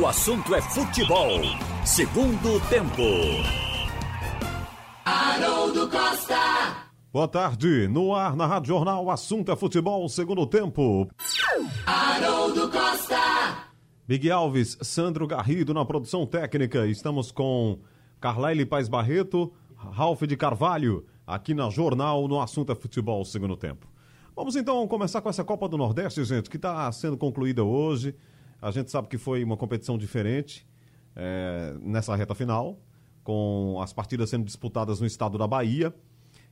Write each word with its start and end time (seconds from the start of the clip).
O 0.00 0.06
assunto 0.06 0.54
é 0.54 0.62
futebol. 0.62 1.42
Segundo 1.84 2.58
tempo. 2.70 3.02
Haroldo 5.04 5.86
Costa. 5.90 6.88
Boa 7.12 7.28
tarde, 7.28 7.88
no 7.88 8.14
ar 8.14 8.34
na 8.34 8.46
Rádio 8.46 8.68
Jornal, 8.68 9.04
o 9.04 9.10
assunto 9.10 9.52
é 9.52 9.56
futebol, 9.56 10.08
segundo 10.08 10.46
tempo. 10.46 11.10
Haroldo 11.84 12.70
Costa. 12.70 13.68
Miguel 14.08 14.38
Alves, 14.38 14.78
Sandro 14.80 15.26
Garrido 15.26 15.74
na 15.74 15.84
produção 15.84 16.24
técnica. 16.24 16.86
Estamos 16.86 17.30
com 17.30 17.78
Carlyle 18.18 18.64
Paz 18.64 18.88
Barreto, 18.88 19.52
Ralph 19.76 20.22
de 20.22 20.38
Carvalho, 20.38 21.04
aqui 21.26 21.52
na 21.52 21.68
Jornal, 21.68 22.26
no 22.26 22.40
assunto 22.40 22.72
é 22.72 22.74
futebol, 22.74 23.22
segundo 23.26 23.58
tempo. 23.58 23.86
Vamos 24.34 24.56
então 24.56 24.88
começar 24.88 25.20
com 25.20 25.28
essa 25.28 25.44
Copa 25.44 25.68
do 25.68 25.76
Nordeste, 25.76 26.24
gente, 26.24 26.48
que 26.48 26.56
está 26.56 26.90
sendo 26.92 27.18
concluída 27.18 27.62
hoje. 27.62 28.14
A 28.62 28.70
gente 28.70 28.92
sabe 28.92 29.08
que 29.08 29.18
foi 29.18 29.42
uma 29.42 29.56
competição 29.56 29.98
diferente 29.98 30.64
é, 31.16 31.74
nessa 31.80 32.14
reta 32.14 32.32
final, 32.32 32.78
com 33.24 33.80
as 33.82 33.92
partidas 33.92 34.30
sendo 34.30 34.44
disputadas 34.44 35.00
no 35.00 35.06
estado 35.06 35.36
da 35.36 35.48
Bahia 35.48 35.92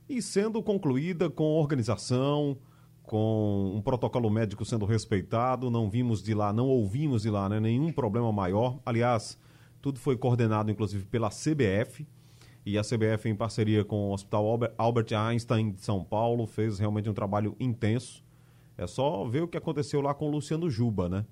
e 0.09 0.21
sendo 0.21 0.61
concluída 0.61 1.29
com 1.29 1.45
organização, 1.45 2.57
com 3.03 3.73
um 3.73 3.81
protocolo 3.81 4.29
médico 4.29 4.65
sendo 4.65 4.85
respeitado. 4.85 5.71
Não 5.71 5.89
vimos 5.89 6.21
de 6.21 6.33
lá, 6.33 6.51
não 6.51 6.67
ouvimos 6.67 7.21
de 7.21 7.29
lá 7.29 7.47
né, 7.47 7.61
nenhum 7.61 7.93
problema 7.93 8.29
maior. 8.29 8.77
Aliás, 8.85 9.39
tudo 9.81 9.97
foi 9.97 10.17
coordenado 10.17 10.69
inclusive 10.69 11.05
pela 11.05 11.29
CBF 11.29 12.05
e 12.65 12.77
a 12.77 12.81
CBF, 12.81 13.29
em 13.29 13.35
parceria 13.35 13.85
com 13.85 14.09
o 14.09 14.13
Hospital 14.13 14.59
Albert 14.77 15.13
Einstein 15.13 15.71
de 15.71 15.81
São 15.81 16.03
Paulo, 16.03 16.45
fez 16.45 16.77
realmente 16.77 17.09
um 17.09 17.13
trabalho 17.13 17.55
intenso. 17.57 18.21
É 18.77 18.85
só 18.85 19.23
ver 19.23 19.43
o 19.43 19.47
que 19.47 19.57
aconteceu 19.57 20.01
lá 20.01 20.13
com 20.13 20.27
o 20.27 20.31
Luciano 20.31 20.69
Juba, 20.69 21.07
né? 21.07 21.25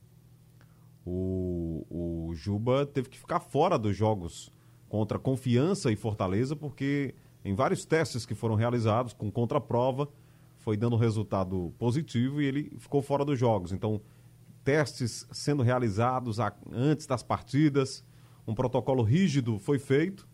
O, 1.05 1.85
o 1.89 2.33
Juba 2.35 2.85
teve 2.85 3.09
que 3.09 3.17
ficar 3.17 3.39
fora 3.39 3.77
dos 3.77 3.95
jogos 3.95 4.51
contra 4.87 5.19
Confiança 5.19 5.91
e 5.91 5.95
Fortaleza, 5.95 6.55
porque 6.55 7.15
em 7.43 7.53
vários 7.53 7.85
testes 7.85 8.25
que 8.25 8.35
foram 8.35 8.55
realizados 8.55 9.13
com 9.13 9.31
contraprova, 9.31 10.09
foi 10.57 10.75
dando 10.75 10.97
resultado 10.97 11.73
positivo 11.77 12.41
e 12.41 12.45
ele 12.45 12.71
ficou 12.77 13.01
fora 13.01 13.23
dos 13.23 13.39
jogos. 13.39 13.71
Então, 13.71 14.01
testes 14.63 15.25
sendo 15.31 15.63
realizados 15.63 16.37
antes 16.71 17.07
das 17.07 17.23
partidas, 17.23 18.03
um 18.45 18.53
protocolo 18.53 19.01
rígido 19.01 19.57
foi 19.57 19.79
feito 19.79 20.27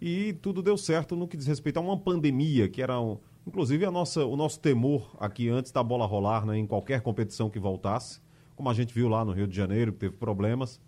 e 0.00 0.32
tudo 0.34 0.62
deu 0.62 0.76
certo 0.76 1.14
no 1.14 1.28
que 1.28 1.36
diz 1.36 1.46
respeito 1.46 1.78
a 1.78 1.80
uma 1.80 1.98
pandemia, 1.98 2.68
que 2.68 2.82
era, 2.82 2.94
inclusive, 3.46 3.84
a 3.84 3.90
nossa, 3.90 4.24
o 4.24 4.36
nosso 4.36 4.60
temor 4.60 5.14
aqui 5.18 5.48
antes 5.48 5.72
da 5.72 5.82
bola 5.82 6.06
rolar, 6.06 6.44
né, 6.46 6.56
em 6.56 6.66
qualquer 6.66 7.00
competição 7.00 7.50
que 7.50 7.58
voltasse, 7.58 8.20
como 8.56 8.70
a 8.70 8.74
gente 8.74 8.92
viu 8.92 9.08
lá 9.08 9.24
no 9.24 9.32
Rio 9.32 9.46
de 9.46 9.54
Janeiro, 9.54 9.92
teve 9.92 10.16
problemas. 10.16 10.80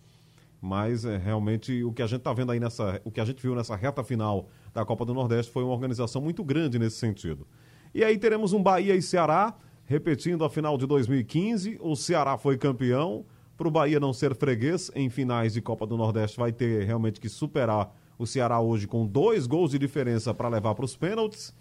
Mas 0.61 1.05
é, 1.05 1.17
realmente 1.17 1.85
o 1.85 1.93
que 1.93 2.03
a 2.03 2.07
gente 2.07 2.19
está 2.19 2.33
vendo 2.33 2.51
aí 2.51 2.59
nessa. 2.59 3.01
O 3.05 3.11
que 3.13 3.21
a 3.21 3.25
gente 3.25 3.41
viu 3.41 3.55
nessa 3.55 3.77
reta 3.77 4.03
final 4.03 4.49
da 4.75 4.85
Copa 4.85 5.05
do 5.05 5.15
Nordeste 5.15 5.53
foi 5.53 5.63
uma 5.63 5.73
organização 5.73 6.21
muito 6.21 6.43
grande 6.43 6.79
nesse 6.79 6.97
sentido. 6.97 7.47
E 7.95 8.03
aí 8.03 8.19
teremos 8.19 8.53
um 8.53 8.63
Bahia 8.63 8.97
e 8.97 9.03
Ceará, 9.03 9.55
repetindo 9.85 10.45
a 10.45 10.51
final 10.51 10.77
de 10.77 10.87
2015. 10.87 11.79
O 11.81 11.95
Ceará 11.95 12.37
foi 12.37 12.59
campeão. 12.59 13.25
Para 13.57 13.69
o 13.69 13.71
Bahia 13.71 13.99
não 13.99 14.13
ser 14.13 14.35
freguês 14.37 14.91
em 14.95 15.11
finais 15.11 15.53
de 15.53 15.61
Copa 15.61 15.85
do 15.87 15.97
Nordeste, 15.97 16.39
vai 16.39 16.53
ter 16.53 16.85
realmente 16.85 17.21
que 17.21 17.29
superar 17.29 17.93
o 18.17 18.27
Ceará 18.27 18.61
hoje 18.61 18.87
com 18.87 19.07
dois 19.07 19.47
gols 19.47 19.73
de 19.73 19.79
diferença 19.79 20.33
para 20.33 20.49
levar 20.49 20.75
para 20.75 20.85
os 20.85 20.97
pênaltis. 20.97 21.55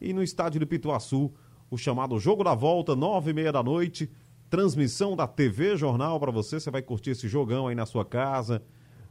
E 0.00 0.12
no 0.12 0.22
estádio 0.22 0.58
de 0.60 0.66
Pituaçu, 0.66 1.32
o 1.70 1.76
chamado 1.76 2.18
Jogo 2.18 2.42
da 2.44 2.54
Volta, 2.54 2.94
nove 2.96 3.30
e 3.30 3.34
meia 3.34 3.52
da 3.52 3.62
noite. 3.62 4.10
Transmissão 4.54 5.16
da 5.16 5.26
TV 5.26 5.76
Jornal 5.76 6.20
para 6.20 6.30
você. 6.30 6.60
Você 6.60 6.70
vai 6.70 6.80
curtir 6.80 7.10
esse 7.10 7.26
jogão 7.26 7.66
aí 7.66 7.74
na 7.74 7.84
sua 7.84 8.04
casa, 8.04 8.62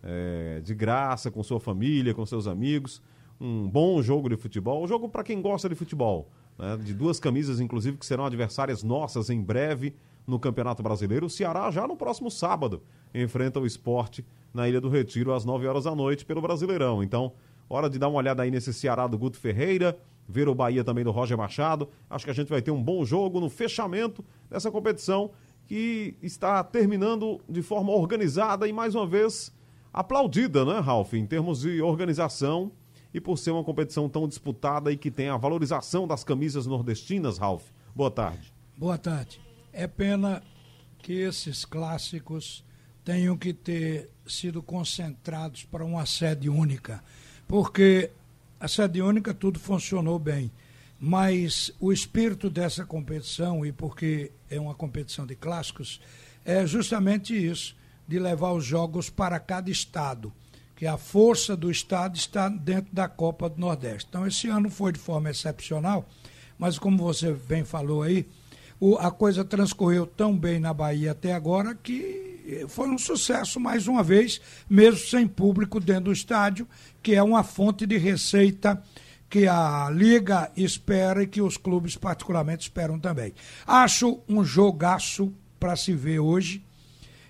é, 0.02 0.62
de 0.64 0.74
graça, 0.74 1.30
com 1.30 1.44
sua 1.44 1.60
família, 1.60 2.14
com 2.14 2.26
seus 2.26 2.48
amigos. 2.48 3.02
Um 3.42 3.70
bom 3.70 4.02
jogo 4.02 4.30
de 4.30 4.38
futebol. 4.38 4.82
Um 4.82 4.88
jogo 4.88 5.10
para 5.10 5.22
quem 5.22 5.42
gosta 5.42 5.68
de 5.68 5.76
futebol. 5.76 6.30
Né? 6.58 6.78
De 6.78 6.94
duas 6.94 7.20
camisas, 7.20 7.60
inclusive, 7.60 7.98
que 7.98 8.06
serão 8.06 8.26
adversárias 8.26 8.84
nossas 8.84 9.30
em 9.30 9.42
breve 9.42 9.94
no 10.26 10.40
Campeonato 10.40 10.82
Brasileiro. 10.82 11.26
O 11.26 11.30
Ceará 11.30 11.70
já 11.72 11.86
no 11.86 11.98
próximo 11.98 12.32
sábado 12.32 12.82
enfrenta 13.14 13.60
o 13.60 13.66
esporte 13.66 14.26
na 14.54 14.70
Ilha 14.70 14.80
do 14.80 14.88
Retiro 14.88 15.34
às 15.34 15.44
9 15.44 15.68
horas 15.68 15.84
da 15.84 15.94
noite 15.94 16.24
pelo 16.24 16.42
Brasileirão. 16.42 17.04
Então, 17.04 17.34
hora 17.68 17.90
de 17.90 18.00
dar 18.00 18.08
uma 18.08 18.20
olhada 18.20 18.44
aí 18.44 18.50
nesse 18.50 18.74
Ceará 18.74 19.08
do 19.08 19.18
Guto 19.18 19.38
Ferreira, 19.38 20.00
ver 20.28 20.48
o 20.48 20.56
Bahia 20.56 20.84
também 20.84 21.04
do 21.04 21.12
Roger 21.12 21.38
Machado. 21.38 21.90
Acho 22.10 22.26
que 22.26 22.32
a 22.32 22.34
gente 22.34 22.50
vai 22.50 22.62
ter 22.62 22.72
um 22.72 22.82
bom 22.82 23.04
jogo 23.06 23.40
no 23.40 23.50
fechamento 23.50 24.24
dessa 24.50 24.72
competição 24.72 25.32
que 25.66 26.16
está 26.22 26.64
terminando 26.64 27.40
de 27.48 27.62
forma 27.62 27.92
organizada 27.92 28.68
e 28.68 28.74
mais 28.74 28.96
uma 28.96 29.08
vez 29.08 29.54
aplaudida, 29.94 30.66
né, 30.66 30.80
Ralf, 30.80 31.14
em 31.14 31.26
termos 31.26 31.62
de 31.62 31.82
organização 31.82 32.72
e 33.14 33.22
por 33.22 33.38
ser 33.38 33.52
uma 33.52 33.64
competição 33.64 34.10
tão 34.10 34.28
disputada 34.28 34.92
e 34.92 34.98
que 34.98 35.12
tem 35.12 35.30
a 35.30 35.38
valorização 35.38 36.08
das 36.08 36.24
camisas 36.24 36.66
nordestinas, 36.66 37.38
Ralf. 37.38 37.64
Boa 37.96 38.10
tarde. 38.10 38.52
Boa 38.76 38.98
tarde. 38.98 39.40
É 39.72 39.88
pena 39.88 40.42
que 40.98 41.14
esses 41.14 41.64
clássicos 41.64 42.64
tenham 43.04 43.38
que 43.38 43.54
ter 43.54 44.10
sido 44.26 44.64
concentrados 44.64 45.64
para 45.66 45.86
uma 45.86 46.06
sede 46.06 46.50
única, 46.50 47.04
porque 47.48 48.10
a 48.64 48.68
sede 48.70 49.02
única 49.02 49.34
tudo 49.34 49.60
funcionou 49.60 50.18
bem, 50.18 50.50
mas 50.98 51.70
o 51.82 51.92
espírito 51.92 52.50
dessa 52.50 52.86
competição, 52.86 53.66
e 53.66 53.74
porque 53.74 54.32
é 54.50 54.58
uma 54.58 54.74
competição 54.74 55.26
de 55.26 55.36
clássicos, 55.36 56.00
é 56.46 56.66
justamente 56.66 57.36
isso, 57.36 57.76
de 58.08 58.18
levar 58.18 58.54
os 58.54 58.64
jogos 58.64 59.10
para 59.10 59.38
cada 59.38 59.70
estado, 59.70 60.32
que 60.78 60.88
a 60.88 60.96
força 60.96 61.58
do 61.58 61.70
estado 61.70 62.16
está 62.16 62.48
dentro 62.48 62.96
da 62.96 63.10
Copa 63.10 63.50
do 63.50 63.60
Nordeste. 63.60 64.08
Então 64.08 64.26
esse 64.26 64.48
ano 64.48 64.70
foi 64.70 64.94
de 64.94 65.00
forma 65.00 65.30
excepcional, 65.30 66.08
mas 66.58 66.80
como 66.80 66.98
você 66.98 67.34
bem 67.34 67.66
falou 67.66 68.02
aí, 68.02 68.26
o, 68.80 68.96
a 68.96 69.12
coisa 69.12 69.44
transcorreu 69.44 70.08
tão 70.08 70.38
bem 70.38 70.58
na 70.58 70.74
Bahia 70.74 71.12
até 71.12 71.34
agora 71.34 71.76
que 71.76 72.33
foi 72.68 72.90
um 72.90 72.98
sucesso 72.98 73.60
mais 73.60 73.88
uma 73.88 74.04
vez, 74.04 74.42
mesmo 74.70 75.00
sem 75.00 75.28
público 75.28 75.80
dentro 75.80 76.06
do 76.06 76.14
estádio, 76.14 76.68
que 77.02 77.16
é 77.16 77.24
uma 77.24 77.44
fonte 77.44 77.86
de 77.86 77.98
receita 77.98 78.82
que 79.30 79.48
a 79.48 79.90
liga 79.90 80.52
espera 80.56 81.24
e 81.24 81.28
que 81.28 81.42
os 81.42 81.58
clubes 81.58 81.96
particularmente 81.96 82.64
esperam 82.64 83.00
também. 83.00 83.34
Acho 83.66 84.20
um 84.30 84.44
jogaço 84.44 85.34
para 85.60 85.76
se 85.76 85.94
ver 85.94 86.20
hoje 86.20 86.64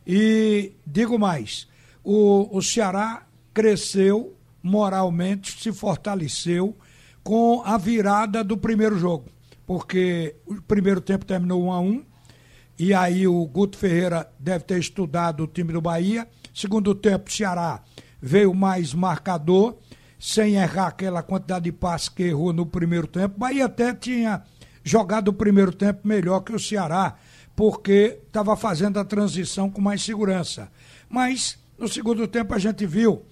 e 0.06 0.74
digo 0.86 1.18
mais, 1.18 1.68
o, 2.04 2.58
o 2.58 2.62
Ceará 2.62 3.26
cresceu 3.54 4.36
moralmente, 4.62 5.62
se 5.62 5.72
fortaleceu 5.72 6.76
com 7.24 7.62
a 7.64 7.78
virada 7.78 8.44
do 8.44 8.58
primeiro 8.58 8.98
jogo, 8.98 9.30
porque 9.66 10.36
o 10.46 10.62
primeiro 10.62 11.00
tempo 11.00 11.26
terminou 11.26 11.64
1 11.64 11.72
a 11.72 11.80
1 11.80 12.06
e 12.78 12.94
aí 12.94 13.28
o 13.28 13.46
Guto 13.46 13.78
Ferreira 13.78 14.30
deve 14.40 14.64
ter 14.66 14.80
estudado 14.80 15.44
o 15.44 15.48
time 15.48 15.74
do 15.74 15.82
Bahia. 15.82 16.28
Segundo 16.54 16.96
tempo, 16.96 17.32
Ceará 17.32 17.82
veio 18.22 18.54
mais 18.54 18.94
marcador, 18.94 19.78
sem 20.20 20.56
errar 20.56 20.88
aquela 20.88 21.22
quantidade 21.22 21.66
de 21.66 21.72
passes 21.72 22.10
que 22.10 22.24
errou 22.24 22.54
no 22.54 22.66
primeiro 22.66 23.06
tempo. 23.06 23.40
Bahia 23.40 23.66
até 23.66 23.94
tinha 23.94 24.42
jogado 24.84 25.28
o 25.30 25.34
primeiro 25.34 25.72
tempo 25.72 26.08
melhor 26.08 26.40
que 26.42 26.54
o 26.54 26.60
Ceará, 26.60 27.16
porque 27.56 28.20
estava 28.26 28.56
fazendo 28.56 29.00
a 29.00 29.06
transição 29.06 29.70
com 29.70 29.82
mais 29.82 30.02
segurança. 30.02 30.72
Mas 31.10 31.58
no 31.78 31.88
segundo 31.88 32.28
tempo 32.28 32.54
a 32.54 32.60
gente 32.60 32.86
viu 32.86 33.24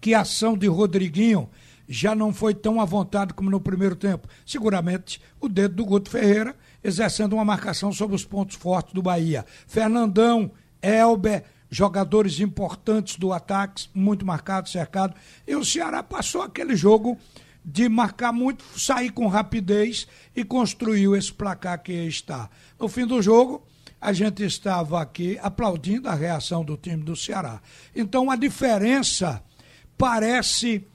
que 0.00 0.14
a 0.14 0.20
ação 0.20 0.56
de 0.56 0.66
Rodriguinho 0.66 1.48
já 1.88 2.14
não 2.14 2.32
foi 2.32 2.54
tão 2.54 2.80
à 2.80 2.84
vontade 2.84 3.32
como 3.32 3.50
no 3.50 3.60
primeiro 3.60 3.96
tempo. 3.96 4.28
Seguramente 4.44 5.20
o 5.40 5.48
dedo 5.48 5.76
do 5.76 5.84
Guto 5.84 6.10
Ferreira 6.10 6.54
exercendo 6.82 7.34
uma 7.34 7.44
marcação 7.44 7.92
sobre 7.92 8.16
os 8.16 8.24
pontos 8.24 8.56
fortes 8.56 8.92
do 8.92 9.02
Bahia. 9.02 9.44
Fernandão, 9.66 10.50
Elber, 10.82 11.44
jogadores 11.70 12.40
importantes 12.40 13.16
do 13.16 13.32
ataque, 13.32 13.88
muito 13.94 14.24
marcado, 14.24 14.68
cercado. 14.68 15.14
E 15.46 15.54
o 15.54 15.64
Ceará 15.64 16.02
passou 16.02 16.42
aquele 16.42 16.74
jogo 16.76 17.18
de 17.64 17.88
marcar 17.88 18.32
muito, 18.32 18.64
sair 18.78 19.10
com 19.10 19.26
rapidez 19.26 20.06
e 20.34 20.44
construiu 20.44 21.14
esse 21.14 21.32
placar 21.32 21.82
que 21.82 21.92
está. 21.92 22.48
No 22.78 22.88
fim 22.88 23.06
do 23.06 23.20
jogo, 23.20 23.62
a 24.00 24.12
gente 24.12 24.44
estava 24.44 25.02
aqui 25.02 25.38
aplaudindo 25.42 26.08
a 26.08 26.14
reação 26.14 26.64
do 26.64 26.76
time 26.76 27.02
do 27.02 27.16
Ceará. 27.16 27.60
Então 27.94 28.30
a 28.30 28.36
diferença 28.36 29.42
parece 29.98 30.86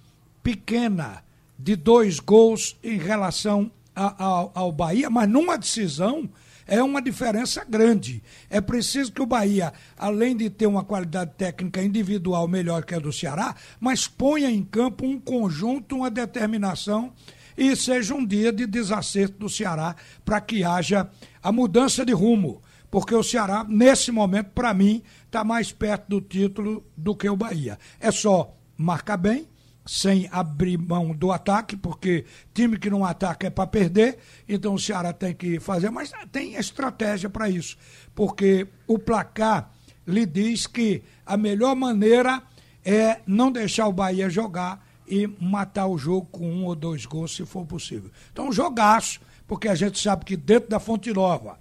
pequena 0.42 1.24
de 1.60 1.76
dois 1.76 2.20
gols 2.20 2.78
em 2.84 2.98
relação 2.98 3.70
ao, 3.96 4.52
ao 4.54 4.72
Bahia, 4.72 5.10
mas 5.10 5.30
numa 5.30 5.58
decisão 5.58 6.30
é 6.66 6.82
uma 6.82 7.02
diferença 7.02 7.64
grande. 7.68 8.24
É 8.50 8.62
preciso 8.62 9.12
que 9.12 9.22
o 9.22 9.26
Bahia, 9.26 9.74
além 9.98 10.36
de 10.36 10.50
ter 10.50 10.68
uma 10.68 10.84
qualidade 10.84 11.32
técnica 11.38 11.82
individual 11.82 12.48
melhor 12.48 12.84
que 12.84 12.96
a 12.96 13.00
do 13.00 13.12
Ceará, 13.12 13.56
mas 13.80 14.08
ponha 14.08 14.50
em 14.50 14.64
campo 14.64 15.06
um 15.06 15.20
conjunto, 15.20 15.98
uma 15.98 16.10
determinação 16.10 17.14
e 17.58 17.76
seja 17.76 18.16
um 18.16 18.26
dia 18.26 18.52
de 18.52 18.66
desacerto 18.66 19.38
do 19.40 19.50
Ceará 19.50 19.96
para 20.26 20.42
que 20.42 20.64
haja 20.64 21.10
a 21.42 21.52
mudança 21.52 22.06
de 22.06 22.14
rumo. 22.14 22.62
porque 22.90 23.16
o 23.16 23.24
Ceará, 23.24 23.66
nesse 23.68 24.12
momento, 24.12 24.52
para 24.52 24.72
mim, 24.72 25.02
está 25.26 25.44
mais 25.44 25.72
perto 25.72 26.10
do 26.10 26.22
título 26.22 26.86
do 26.96 27.16
que 27.16 27.28
o 27.28 27.36
Bahia. 27.36 27.80
É 28.00 28.12
só 28.12 28.56
marcar 28.78 29.18
bem, 29.18 29.48
sem 29.86 30.30
abrir 30.32 30.78
mão 30.78 31.12
do 31.14 31.32
ataque, 31.32 31.76
porque 31.76 32.26
time 32.54 32.78
que 32.78 32.90
não 32.90 33.04
ataca 33.04 33.48
é 33.48 33.50
para 33.50 33.68
perder, 33.68 34.18
então 34.48 34.76
o 34.76 34.80
Ceará 34.80 35.12
tem 35.12 35.34
que 35.34 35.60
fazer, 35.60 35.90
mas 35.90 36.12
tem 36.32 36.56
estratégia 36.56 37.30
para 37.30 37.50
isso, 37.50 37.78
porque 38.16 38.68
o 38.88 38.98
placar 38.98 39.72
lhe 40.08 40.26
diz 40.26 40.68
que 40.68 41.04
a 41.26 41.36
melhor 41.36 41.76
maneira 41.76 42.42
é 42.84 43.20
não 43.26 43.52
deixar 43.52 43.88
o 43.88 43.94
Bahia 43.94 44.30
jogar 44.30 44.86
e 45.08 45.28
matar 45.40 45.88
o 45.88 45.98
jogo 45.98 46.28
com 46.32 46.50
um 46.50 46.66
ou 46.66 46.76
dois 46.76 47.06
gols, 47.06 47.36
se 47.36 47.46
for 47.46 47.66
possível. 47.66 48.10
Então, 48.32 48.52
jogaço, 48.52 49.20
porque 49.48 49.68
a 49.68 49.76
gente 49.76 50.00
sabe 50.00 50.26
que 50.26 50.36
dentro 50.36 50.70
da 50.70 50.80
Fonte 50.80 51.12
Nova, 51.12 51.60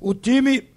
o 0.00 0.14
time 0.14 0.73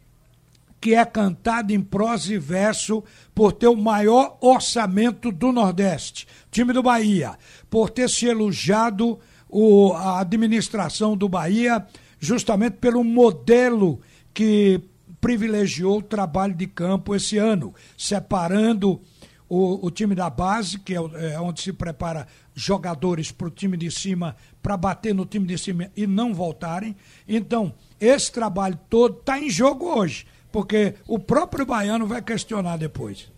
que 0.88 0.96
é 0.96 1.04
cantado 1.04 1.74
em 1.74 1.82
prosa 1.82 2.34
e 2.34 2.40
verso 2.40 3.04
por 3.36 3.52
ter 3.52 3.68
o 3.68 3.76
maior 3.76 4.38
orçamento 4.40 5.34
do 5.34 5.52
Nordeste, 5.52 6.26
time 6.50 6.72
do 6.72 6.82
Bahia, 6.82 7.38
por 7.70 7.90
ter 7.90 8.10
se 8.10 8.26
elogiado 8.26 9.20
o, 9.50 9.92
a 9.92 10.22
administração 10.22 11.18
do 11.18 11.28
Bahia 11.28 11.86
justamente 12.22 12.78
pelo 12.78 13.04
modelo 13.04 14.00
que 14.34 14.80
privilegiou 15.20 15.98
o 15.98 16.02
trabalho 16.02 16.54
de 16.54 16.68
campo 16.68 17.14
esse 17.14 17.38
ano, 17.38 17.76
separando 17.98 19.02
o, 19.50 19.88
o 19.88 19.92
time 19.92 20.16
da 20.16 20.30
base, 20.30 20.80
que 20.80 20.94
é, 20.94 21.34
é 21.34 21.38
onde 21.38 21.60
se 21.60 21.74
prepara 21.74 22.26
jogadores 22.56 23.30
para 23.30 23.48
o 23.48 23.52
time 23.52 23.76
de 23.76 23.92
cima, 23.92 24.38
para 24.64 24.78
bater 24.78 25.14
no 25.14 25.26
time 25.26 25.46
de 25.46 25.58
cima 25.58 25.92
e 25.98 26.08
não 26.08 26.34
voltarem. 26.34 26.96
Então, 27.28 27.74
esse 28.00 28.32
trabalho 28.32 28.80
todo 28.90 29.20
está 29.20 29.38
em 29.38 29.50
jogo 29.50 29.86
hoje, 29.86 30.26
porque 30.52 30.96
o 31.08 31.20
próprio 31.20 31.66
baiano 31.66 32.06
vai 32.06 32.22
questionar 32.22 32.78
depois. 32.78 33.32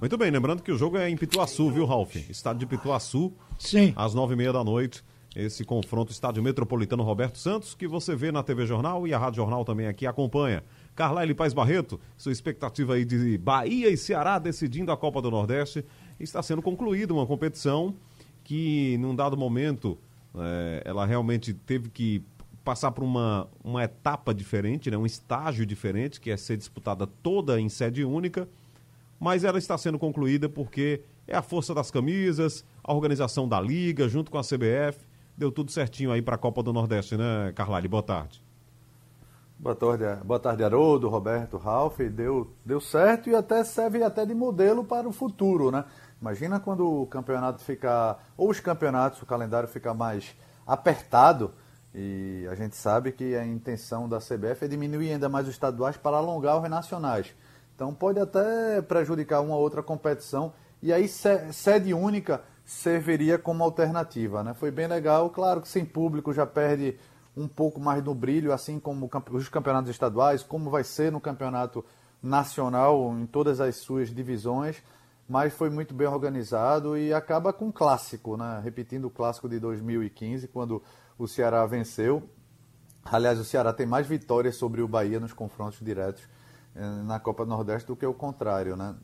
Muito 0.00 0.18
bem, 0.18 0.30
lembrando 0.30 0.62
que 0.62 0.70
o 0.70 0.76
jogo 0.76 0.98
é 0.98 1.08
em 1.08 1.16
Pituaçu, 1.16 1.70
viu, 1.70 1.86
Ralf? 1.86 2.16
Estádio 2.28 2.60
de 2.60 2.66
Pituaçu. 2.66 3.32
Sim. 3.58 3.94
Às 3.96 4.12
nove 4.12 4.34
e 4.34 4.36
meia 4.36 4.52
da 4.52 4.62
noite. 4.62 5.02
Esse 5.34 5.64
confronto 5.64 6.12
Estádio 6.12 6.42
Metropolitano 6.42 7.02
Roberto 7.02 7.38
Santos, 7.38 7.74
que 7.74 7.86
você 7.86 8.16
vê 8.16 8.32
na 8.32 8.42
TV 8.42 8.64
Jornal 8.64 9.06
e 9.06 9.12
a 9.12 9.18
Rádio 9.18 9.36
Jornal 9.36 9.64
também 9.64 9.86
aqui 9.86 10.06
acompanha. 10.06 10.62
Carlyle 10.94 11.34
Paz 11.34 11.52
Barreto, 11.52 12.00
sua 12.16 12.32
expectativa 12.32 12.94
aí 12.94 13.04
de 13.04 13.36
Bahia 13.36 13.90
e 13.90 13.98
Ceará 13.98 14.38
decidindo 14.38 14.90
a 14.90 14.96
Copa 14.96 15.20
do 15.20 15.30
Nordeste. 15.30 15.84
Está 16.18 16.42
sendo 16.42 16.62
concluída 16.62 17.12
uma 17.12 17.26
competição 17.26 17.94
que, 18.42 18.96
num 18.98 19.14
dado 19.14 19.36
momento, 19.36 19.98
é, 20.34 20.82
ela 20.86 21.04
realmente 21.04 21.52
teve 21.52 21.90
que 21.90 22.22
passar 22.66 22.90
por 22.90 23.04
uma, 23.04 23.48
uma 23.62 23.84
etapa 23.84 24.34
diferente, 24.34 24.90
né, 24.90 24.96
um 24.96 25.06
estágio 25.06 25.64
diferente, 25.64 26.20
que 26.20 26.32
é 26.32 26.36
ser 26.36 26.56
disputada 26.56 27.06
toda 27.06 27.60
em 27.60 27.68
sede 27.68 28.04
única, 28.04 28.48
mas 29.20 29.44
ela 29.44 29.56
está 29.56 29.78
sendo 29.78 30.00
concluída 30.00 30.48
porque 30.48 31.02
é 31.28 31.36
a 31.36 31.42
força 31.42 31.72
das 31.72 31.92
camisas, 31.92 32.64
a 32.82 32.92
organização 32.92 33.48
da 33.48 33.60
Liga, 33.60 34.08
junto 34.08 34.32
com 34.32 34.38
a 34.38 34.42
CBF, 34.42 34.98
deu 35.36 35.52
tudo 35.52 35.70
certinho 35.70 36.10
aí 36.10 36.20
para 36.20 36.34
a 36.34 36.38
Copa 36.38 36.60
do 36.60 36.72
Nordeste, 36.72 37.16
né, 37.16 37.52
Carlyle? 37.54 37.86
Boa 37.86 38.02
tarde. 38.02 38.42
Boa 39.56 39.76
tarde, 39.76 40.04
boa 40.24 40.40
tarde, 40.40 40.64
Haroldo, 40.64 41.08
Roberto, 41.08 41.56
Ralf. 41.56 42.00
Deu, 42.00 42.50
deu 42.64 42.80
certo 42.80 43.30
e 43.30 43.34
até 43.36 43.62
serve 43.62 44.02
até 44.02 44.26
de 44.26 44.34
modelo 44.34 44.84
para 44.84 45.08
o 45.08 45.12
futuro, 45.12 45.70
né? 45.70 45.84
Imagina 46.20 46.58
quando 46.58 47.02
o 47.02 47.06
campeonato 47.06 47.62
ficar, 47.62 48.26
ou 48.36 48.50
os 48.50 48.58
campeonatos, 48.58 49.22
o 49.22 49.26
calendário 49.26 49.68
ficar 49.68 49.94
mais 49.94 50.34
apertado, 50.66 51.52
e 51.98 52.46
a 52.50 52.54
gente 52.54 52.76
sabe 52.76 53.10
que 53.10 53.34
a 53.34 53.46
intenção 53.46 54.06
da 54.06 54.18
CBF 54.18 54.66
é 54.66 54.68
diminuir 54.68 55.12
ainda 55.12 55.30
mais 55.30 55.48
os 55.48 55.54
estaduais 55.54 55.96
para 55.96 56.18
alongar 56.18 56.62
os 56.62 56.68
nacionais. 56.68 57.34
Então 57.74 57.94
pode 57.94 58.20
até 58.20 58.82
prejudicar 58.82 59.40
uma 59.40 59.56
outra 59.56 59.82
competição, 59.82 60.52
e 60.82 60.92
aí 60.92 61.08
sede 61.08 61.94
única 61.94 62.42
serviria 62.66 63.38
como 63.38 63.64
alternativa, 63.64 64.44
né? 64.44 64.52
Foi 64.52 64.70
bem 64.70 64.86
legal, 64.86 65.30
claro 65.30 65.62
que 65.62 65.68
sem 65.68 65.86
público 65.86 66.34
já 66.34 66.44
perde 66.44 66.98
um 67.34 67.48
pouco 67.48 67.80
mais 67.80 68.04
no 68.04 68.14
brilho, 68.14 68.52
assim 68.52 68.78
como 68.78 69.10
os 69.30 69.48
campeonatos 69.48 69.90
estaduais, 69.90 70.42
como 70.42 70.68
vai 70.68 70.84
ser 70.84 71.10
no 71.10 71.20
campeonato 71.20 71.82
nacional, 72.22 73.14
em 73.14 73.24
todas 73.24 73.58
as 73.58 73.76
suas 73.76 74.14
divisões, 74.14 74.82
mas 75.26 75.54
foi 75.54 75.70
muito 75.70 75.94
bem 75.94 76.06
organizado 76.06 76.96
e 76.96 77.12
acaba 77.12 77.52
com 77.52 77.66
um 77.66 77.72
clássico, 77.72 78.36
né? 78.36 78.60
repetindo 78.62 79.06
o 79.06 79.10
clássico 79.10 79.48
de 79.48 79.58
2015, 79.58 80.48
quando 80.48 80.82
o 81.18 81.26
Ceará 81.26 81.64
venceu. 81.66 82.28
Aliás, 83.04 83.38
o 83.38 83.44
Ceará 83.44 83.72
tem 83.72 83.86
mais 83.86 84.06
vitórias 84.06 84.56
sobre 84.56 84.82
o 84.82 84.88
Bahia 84.88 85.20
nos 85.20 85.32
confrontos 85.32 85.78
diretos 85.80 86.22
eh, 86.74 87.02
na 87.04 87.20
Copa 87.20 87.44
Nordeste 87.44 87.86
do 87.86 87.96
que 87.96 88.04
o 88.04 88.14
contrário, 88.14 88.76
né? 88.76 88.94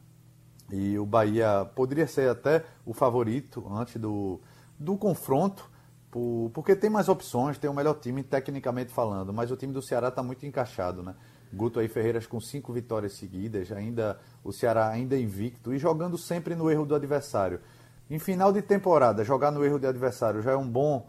E 0.70 0.98
o 0.98 1.06
Bahia 1.06 1.64
poderia 1.74 2.06
ser 2.06 2.30
até 2.30 2.64
o 2.84 2.94
favorito 2.94 3.64
antes 3.72 3.96
do, 4.00 4.40
do 4.78 4.96
confronto, 4.96 5.70
por, 6.10 6.50
porque 6.52 6.74
tem 6.74 6.90
mais 6.90 7.08
opções, 7.08 7.58
tem 7.58 7.68
o 7.68 7.74
melhor 7.74 7.94
time 7.94 8.22
tecnicamente 8.22 8.92
falando, 8.92 9.32
mas 9.32 9.50
o 9.50 9.56
time 9.56 9.72
do 9.72 9.82
Ceará 9.82 10.08
está 10.08 10.22
muito 10.22 10.44
encaixado, 10.46 11.02
né? 11.02 11.14
Guto 11.52 11.78
aí 11.78 11.88
Ferreiras 11.88 12.26
com 12.26 12.40
cinco 12.40 12.72
vitórias 12.72 13.12
seguidas, 13.12 13.70
ainda 13.70 14.18
o 14.42 14.52
Ceará 14.52 14.88
ainda 14.88 15.18
invicto 15.18 15.74
e 15.74 15.78
jogando 15.78 16.16
sempre 16.16 16.54
no 16.54 16.70
erro 16.70 16.86
do 16.86 16.94
adversário. 16.94 17.60
Em 18.08 18.18
final 18.18 18.52
de 18.52 18.62
temporada, 18.62 19.24
jogar 19.24 19.50
no 19.50 19.64
erro 19.64 19.78
do 19.78 19.86
adversário 19.86 20.42
já 20.42 20.52
é 20.52 20.56
um 20.56 20.68
bom, 20.68 21.08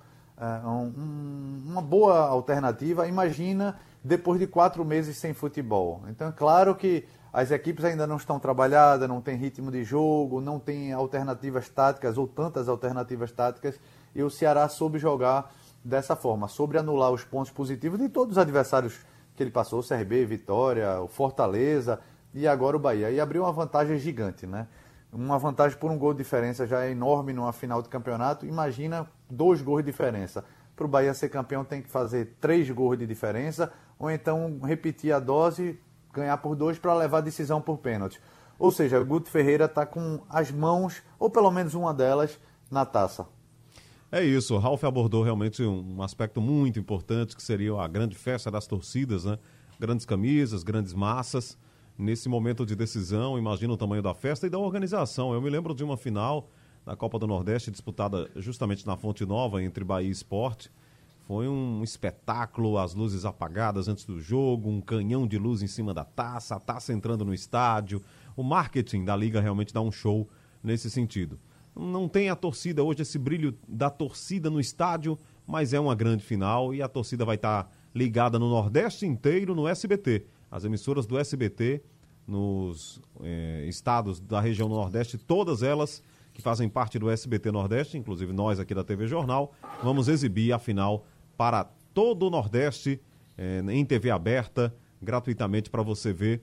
um, 0.65 1.63
uma 1.65 1.81
boa 1.81 2.19
alternativa. 2.19 3.07
Imagina 3.07 3.79
depois 4.03 4.39
de 4.39 4.47
quatro 4.47 4.83
meses 4.83 5.17
sem 5.17 5.33
futebol. 5.33 6.03
Então 6.09 6.27
é 6.27 6.31
claro 6.31 6.75
que 6.75 7.05
as 7.31 7.49
equipes 7.49 7.83
ainda 7.83 8.05
não 8.05 8.17
estão 8.17 8.39
trabalhadas, 8.39 9.07
não 9.07 9.21
tem 9.21 9.35
ritmo 9.35 9.71
de 9.71 9.83
jogo, 9.83 10.39
não 10.39 10.59
tem 10.59 10.93
alternativas 10.93 11.67
táticas 11.69 12.17
ou 12.17 12.27
tantas 12.27 12.69
alternativas 12.69 13.31
táticas 13.31 13.79
e 14.13 14.21
o 14.21 14.29
Ceará 14.29 14.67
soube 14.69 14.99
jogar 14.99 15.51
dessa 15.83 16.15
forma, 16.15 16.47
soube 16.47 16.77
anular 16.77 17.11
os 17.11 17.23
pontos 17.23 17.51
positivos 17.51 17.99
de 17.99 18.07
todos 18.07 18.33
os 18.33 18.37
adversários 18.37 18.99
que 19.35 19.41
ele 19.41 19.49
passou, 19.49 19.79
o 19.79 19.83
CRB, 19.83 20.25
Vitória, 20.25 21.01
o 21.01 21.07
Fortaleza 21.07 21.99
e 22.33 22.47
agora 22.47 22.77
o 22.77 22.79
Bahia. 22.79 23.09
E 23.09 23.19
abriu 23.19 23.43
uma 23.43 23.51
vantagem 23.51 23.97
gigante, 23.97 24.45
né? 24.45 24.67
Uma 25.11 25.37
vantagem 25.37 25.77
por 25.77 25.91
um 25.91 25.97
gol 25.97 26.13
de 26.13 26.19
diferença 26.19 26.65
já 26.65 26.85
é 26.85 26.91
enorme 26.91 27.33
numa 27.33 27.53
final 27.53 27.81
de 27.81 27.89
campeonato. 27.89 28.45
Imagina 28.45 29.07
dois 29.33 29.61
gols 29.61 29.83
de 29.83 29.91
diferença. 29.91 30.43
Para 30.75 30.85
o 30.85 30.89
Bahia 30.89 31.13
ser 31.13 31.29
campeão 31.29 31.63
tem 31.63 31.81
que 31.81 31.89
fazer 31.89 32.35
três 32.39 32.69
gols 32.69 32.97
de 32.97 33.05
diferença, 33.05 33.71
ou 33.99 34.09
então 34.09 34.59
repetir 34.63 35.13
a 35.13 35.19
dose, 35.19 35.79
ganhar 36.13 36.37
por 36.37 36.55
dois 36.55 36.79
para 36.79 36.93
levar 36.93 37.19
a 37.19 37.21
decisão 37.21 37.61
por 37.61 37.77
pênalti. 37.77 38.19
Ou 38.57 38.71
seja, 38.71 39.01
Guto 39.03 39.29
Ferreira 39.29 39.65
está 39.65 39.85
com 39.85 40.21
as 40.29 40.51
mãos, 40.51 41.01
ou 41.19 41.29
pelo 41.29 41.51
menos 41.51 41.73
uma 41.73 41.93
delas, 41.93 42.39
na 42.71 42.85
taça. 42.85 43.27
É 44.11 44.23
isso, 44.23 44.53
o 44.53 44.59
Ralf 44.59 44.83
abordou 44.83 45.23
realmente 45.23 45.63
um 45.63 46.01
aspecto 46.03 46.39
muito 46.39 46.79
importante 46.79 47.35
que 47.35 47.41
seria 47.41 47.73
a 47.73 47.87
grande 47.87 48.15
festa 48.15 48.51
das 48.51 48.67
torcidas, 48.67 49.25
né? 49.25 49.39
Grandes 49.79 50.05
camisas, 50.05 50.63
grandes 50.63 50.93
massas. 50.93 51.57
Nesse 51.97 52.29
momento 52.29 52.65
de 52.65 52.75
decisão, 52.75 53.37
imagina 53.37 53.73
o 53.73 53.77
tamanho 53.77 54.03
da 54.03 54.13
festa 54.13 54.45
e 54.45 54.49
da 54.49 54.57
organização. 54.57 55.33
Eu 55.33 55.41
me 55.41 55.49
lembro 55.49 55.73
de 55.73 55.83
uma 55.83 55.97
final 55.97 56.49
da 56.85 56.95
Copa 56.95 57.19
do 57.19 57.27
Nordeste 57.27 57.71
disputada 57.71 58.29
justamente 58.35 58.85
na 58.85 58.97
Fonte 58.97 59.25
Nova 59.25 59.63
entre 59.63 59.83
Bahia 59.83 60.07
e 60.07 60.11
Esporte. 60.11 60.71
Foi 61.27 61.47
um 61.47 61.83
espetáculo, 61.83 62.77
as 62.77 62.93
luzes 62.93 63.23
apagadas 63.23 63.87
antes 63.87 64.03
do 64.05 64.19
jogo, 64.19 64.69
um 64.69 64.81
canhão 64.81 65.25
de 65.25 65.37
luz 65.37 65.61
em 65.61 65.67
cima 65.67 65.93
da 65.93 66.03
taça, 66.03 66.55
a 66.55 66.59
taça 66.59 66.91
entrando 66.91 67.23
no 67.23 67.33
estádio. 67.33 68.03
O 68.35 68.43
marketing 68.43 69.05
da 69.05 69.15
liga 69.15 69.39
realmente 69.39 69.73
dá 69.73 69.81
um 69.81 69.91
show 69.91 70.27
nesse 70.61 70.89
sentido 70.89 71.39
não 71.75 72.07
tem 72.07 72.29
a 72.29 72.35
torcida 72.35 72.83
hoje, 72.83 73.01
esse 73.01 73.17
brilho 73.17 73.57
da 73.67 73.89
torcida 73.89 74.49
no 74.49 74.59
estádio, 74.59 75.17
mas 75.45 75.73
é 75.73 75.79
uma 75.79 75.95
grande 75.95 76.23
final 76.23 76.73
e 76.73 76.81
a 76.81 76.87
torcida 76.87 77.25
vai 77.25 77.35
estar 77.35 77.69
ligada 77.93 78.37
no 78.37 78.49
Nordeste 78.49 79.05
inteiro, 79.05 79.55
no 79.55 79.67
SBT. 79.67 80.25
As 80.49 80.63
emissoras 80.63 81.05
do 81.05 81.17
SBT, 81.17 81.81
nos 82.27 83.01
eh, 83.21 83.65
estados 83.67 84.19
da 84.19 84.39
região 84.39 84.69
Nordeste, 84.69 85.17
todas 85.17 85.63
elas 85.63 86.01
que 86.33 86.41
fazem 86.41 86.67
parte 86.67 86.97
do 86.97 87.09
SBT 87.09 87.51
Nordeste, 87.51 87.97
inclusive 87.97 88.33
nós 88.33 88.59
aqui 88.59 88.73
da 88.73 88.83
TV 88.83 89.07
Jornal, 89.07 89.53
vamos 89.83 90.07
exibir 90.07 90.51
a 90.51 90.59
final 90.59 91.05
para 91.37 91.65
todo 91.93 92.27
o 92.27 92.29
Nordeste 92.29 92.99
eh, 93.37 93.63
em 93.69 93.85
TV 93.85 94.09
aberta, 94.09 94.73
gratuitamente 95.01 95.69
para 95.69 95.83
você 95.83 96.11
ver 96.11 96.41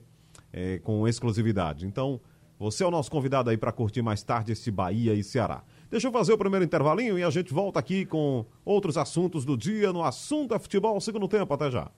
eh, 0.53 0.79
com 0.83 1.07
exclusividade. 1.07 1.85
Então, 1.85 2.21
você 2.57 2.83
é 2.83 2.87
o 2.87 2.91
nosso 2.91 3.09
convidado 3.09 3.49
aí 3.49 3.57
para 3.57 3.71
curtir 3.71 4.01
mais 4.01 4.21
tarde 4.21 4.51
esse 4.51 4.69
Bahia 4.69 5.15
e 5.15 5.23
Ceará. 5.23 5.63
Deixa 5.89 6.07
eu 6.07 6.11
fazer 6.11 6.31
o 6.31 6.37
primeiro 6.37 6.63
intervalinho 6.63 7.17
e 7.17 7.23
a 7.23 7.29
gente 7.29 7.51
volta 7.51 7.79
aqui 7.79 8.05
com 8.05 8.45
outros 8.63 8.97
assuntos 8.97 9.43
do 9.43 9.57
dia 9.57 9.91
no 9.91 10.03
Assunto 10.03 10.53
é 10.53 10.59
Futebol, 10.59 11.01
segundo 11.01 11.27
tempo. 11.27 11.53
Até 11.53 11.71
já. 11.71 11.89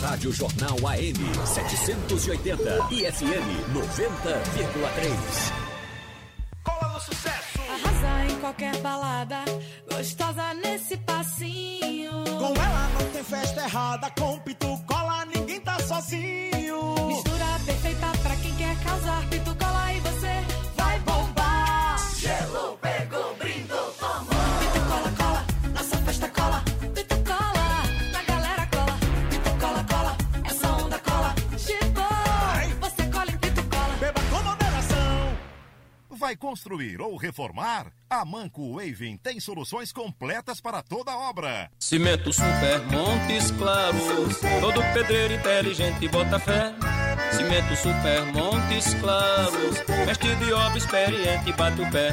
Rádio 0.00 0.30
Jornal 0.30 0.76
AM 0.86 1.46
780 1.46 2.88
e 2.92 3.10
FM 3.10 3.74
90,3. 3.74 5.67
Qualquer 8.48 8.76
balada, 8.78 9.44
gostosa 9.90 10.54
nesse 10.54 10.96
passinho. 10.98 12.24
Com 12.24 12.54
ela 12.54 12.88
não 12.98 13.10
tem 13.12 13.22
festa 13.22 13.60
errada, 13.62 14.10
com 14.18 14.38
pitu 14.38 14.82
cola 14.86 15.26
ninguém 15.26 15.60
tá 15.60 15.78
sozinho. 15.80 16.94
Mistura 17.08 17.44
perfeita 17.66 18.06
pra 18.22 18.36
quem 18.36 18.54
quer 18.56 18.74
causar. 18.82 19.28
Pito 19.28 19.54
cola 19.54 19.92
e 19.92 20.00
você 20.00 20.17
Vai 36.28 36.36
construir 36.36 37.00
ou 37.00 37.16
reformar? 37.16 37.90
A 38.10 38.22
Manco 38.22 38.74
Waving 38.74 39.16
tem 39.16 39.40
soluções 39.40 39.90
completas 39.90 40.60
para 40.60 40.82
toda 40.82 41.16
obra. 41.16 41.70
Cimento 41.78 42.30
Super 42.34 42.82
Montes 42.92 43.50
Claros. 43.52 44.36
Todo 44.60 44.82
pedreiro 44.92 45.32
inteligente 45.32 46.06
bota 46.08 46.38
fé. 46.38 46.74
Cimento 47.32 47.74
Super 47.76 48.26
Montes 48.26 48.92
Claros. 49.00 49.78
Mestre 50.06 50.34
de 50.36 50.52
obra 50.52 50.76
experiente 50.76 51.50
bate 51.54 51.80
o 51.80 51.90
pé. 51.90 52.10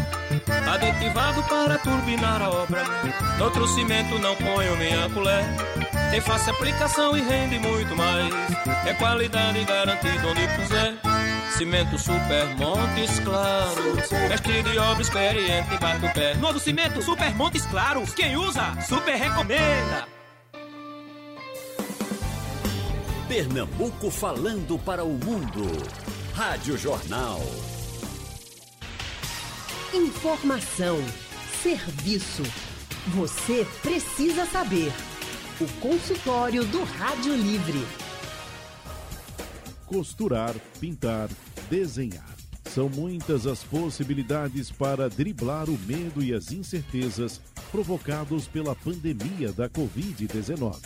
Aditivado 0.65 1.43
para 1.43 1.77
turbinar 1.79 2.41
a 2.41 2.49
obra. 2.51 2.85
Outro 3.43 3.67
cimento 3.67 4.17
não 4.19 4.33
ponho 4.37 4.77
minha 4.77 5.09
colher. 5.09 5.43
Tem 6.09 6.21
fácil 6.21 6.53
aplicação 6.53 7.17
e 7.17 7.21
rende 7.21 7.59
muito 7.59 7.93
mais. 7.97 8.33
É 8.87 8.93
qualidade 8.93 9.61
garantida 9.65 10.25
onde 10.25 10.47
puser. 10.55 11.14
Cimento 11.51 11.97
Super 11.97 12.45
Montes 12.57 13.19
Claros. 13.19 14.11
Mestre 14.29 14.63
de 14.63 14.77
obra 14.77 15.01
experiente 15.01 15.77
bate 15.79 16.05
o 16.05 16.13
pé. 16.13 16.35
Novo 16.35 16.59
cimento 16.59 17.01
Super 17.01 17.33
Montes 17.35 17.65
Claros. 17.65 18.13
Quem 18.13 18.35
usa, 18.35 18.75
super 18.81 19.15
recomenda. 19.15 20.07
Pernambuco 23.27 24.11
falando 24.11 24.77
para 24.79 25.03
o 25.03 25.13
mundo. 25.13 25.71
Rádio 26.33 26.77
Jornal. 26.77 27.41
Informação, 29.93 30.97
serviço. 31.63 32.43
Você 33.07 33.65
precisa 33.81 34.45
saber. 34.45 34.91
O 35.61 35.67
consultório 35.79 36.65
do 36.65 36.83
Rádio 36.83 37.33
Livre. 37.33 38.04
Costurar, 39.85 40.55
pintar, 40.79 41.29
desenhar. 41.69 42.35
São 42.65 42.89
muitas 42.89 43.47
as 43.47 43.63
possibilidades 43.63 44.71
para 44.71 45.07
driblar 45.07 45.69
o 45.69 45.77
medo 45.79 46.21
e 46.23 46.33
as 46.33 46.51
incertezas 46.51 47.39
provocados 47.71 48.47
pela 48.47 48.75
pandemia 48.75 49.51
da 49.53 49.69
Covid-19. 49.69 50.77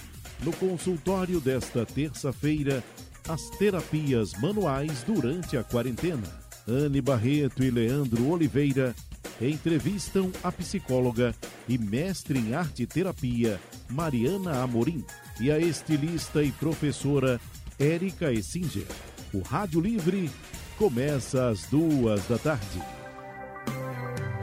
No 0.43 0.53
consultório 0.53 1.39
desta 1.39 1.85
terça-feira, 1.85 2.83
as 3.27 3.49
terapias 3.51 4.33
manuais 4.33 5.03
durante 5.03 5.57
a 5.57 5.63
quarentena. 5.63 6.27
Anne 6.67 7.01
Barreto 7.01 7.63
e 7.63 7.71
Leandro 7.71 8.29
Oliveira 8.29 8.95
entrevistam 9.41 10.31
a 10.43 10.51
psicóloga 10.51 11.33
e 11.67 11.77
mestre 11.77 12.39
em 12.39 12.53
arte 12.53 12.85
terapia 12.85 13.59
Mariana 13.89 14.61
Amorim 14.61 15.03
e 15.39 15.51
a 15.51 15.59
estilista 15.59 16.43
e 16.43 16.51
professora 16.51 17.39
Érica 17.79 18.33
Essinger. 18.33 18.85
O 19.33 19.41
Rádio 19.41 19.79
Livre 19.79 20.29
começa 20.77 21.47
às 21.47 21.63
duas 21.67 22.27
da 22.27 22.37
tarde. 22.37 22.83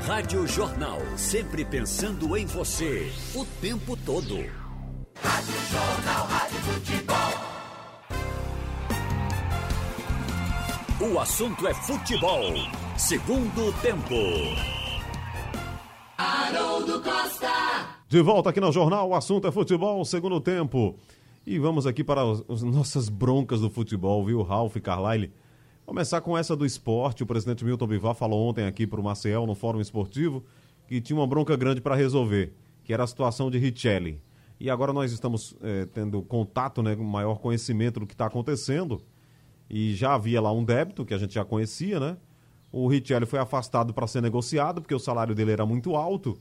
Rádio 0.01 0.47
Jornal, 0.47 0.99
sempre 1.19 1.63
pensando 1.63 2.35
em 2.35 2.47
você, 2.47 3.13
o 3.35 3.45
tempo 3.61 3.95
todo. 3.95 4.37
Rádio 5.23 5.55
Jornal, 5.71 6.27
Rádio 6.29 6.59
Futebol. 6.61 7.57
O 11.13 11.19
assunto 11.21 11.69
é 11.69 11.75
futebol. 11.75 12.55
Segundo 12.97 13.71
tempo. 13.83 14.15
Haroldo 16.17 17.03
Costa. 17.03 17.97
De 18.09 18.23
volta 18.23 18.49
aqui 18.49 18.61
no 18.61 18.73
Jornal, 18.73 19.11
o 19.11 19.15
assunto 19.15 19.47
é 19.47 19.53
futebol, 19.53 20.03
segundo 20.07 20.41
tempo. 20.41 20.99
E 21.47 21.61
vamos 21.61 21.87
aqui 21.87 22.03
para 22.03 22.29
as, 22.29 22.43
as 22.49 22.63
nossas 22.65 23.09
broncas 23.09 23.61
do 23.61 23.71
futebol, 23.71 24.25
viu, 24.25 24.43
Ralf 24.43 24.75
e 24.75 24.81
Carlyle? 24.81 25.33
Começar 25.85 26.21
com 26.21 26.37
essa 26.37 26.57
do 26.57 26.67
esporte. 26.67 27.23
O 27.23 27.27
presidente 27.27 27.65
Milton 27.65 27.87
Bivar 27.87 28.17
falou 28.17 28.49
ontem 28.49 28.67
aqui 28.67 28.85
para 28.85 29.01
o 29.01 29.05
Maciel, 29.05 29.47
no 29.47 29.55
Fórum 29.55 29.81
Esportivo, 29.81 30.45
que 30.89 31.01
tinha 31.01 31.17
uma 31.17 31.27
bronca 31.27 31.57
grande 31.57 31.81
para 31.81 31.95
resolver, 31.95 32.53
que 32.83 32.93
era 32.93 33.05
a 33.05 33.07
situação 33.07 33.49
de 33.49 33.59
Richelli. 33.59 34.21
E 34.59 34.69
agora 34.69 34.93
nós 34.93 35.13
estamos 35.13 35.57
eh, 35.63 35.87
tendo 35.95 36.21
contato, 36.21 36.83
né, 36.83 36.97
maior 36.97 37.39
conhecimento 37.39 38.01
do 38.01 38.09
que 38.09 38.15
está 38.15 38.27
acontecendo. 38.27 39.01
E 39.71 39.95
já 39.95 40.15
havia 40.15 40.41
lá 40.41 40.51
um 40.51 40.65
débito, 40.65 41.05
que 41.05 41.15
a 41.15 41.19
gente 41.19 41.35
já 41.35 41.45
conhecia, 41.45 42.01
né? 42.01 42.17
O 42.73 42.89
Richelli 42.89 43.25
foi 43.25 43.39
afastado 43.39 43.95
para 43.95 44.09
ser 44.09 44.21
negociado, 44.21 44.83
porque 44.83 44.95
o 44.95 44.99
salário 44.99 45.33
dele 45.33 45.53
era 45.53 45.65
muito 45.65 45.95
alto. 45.95 46.37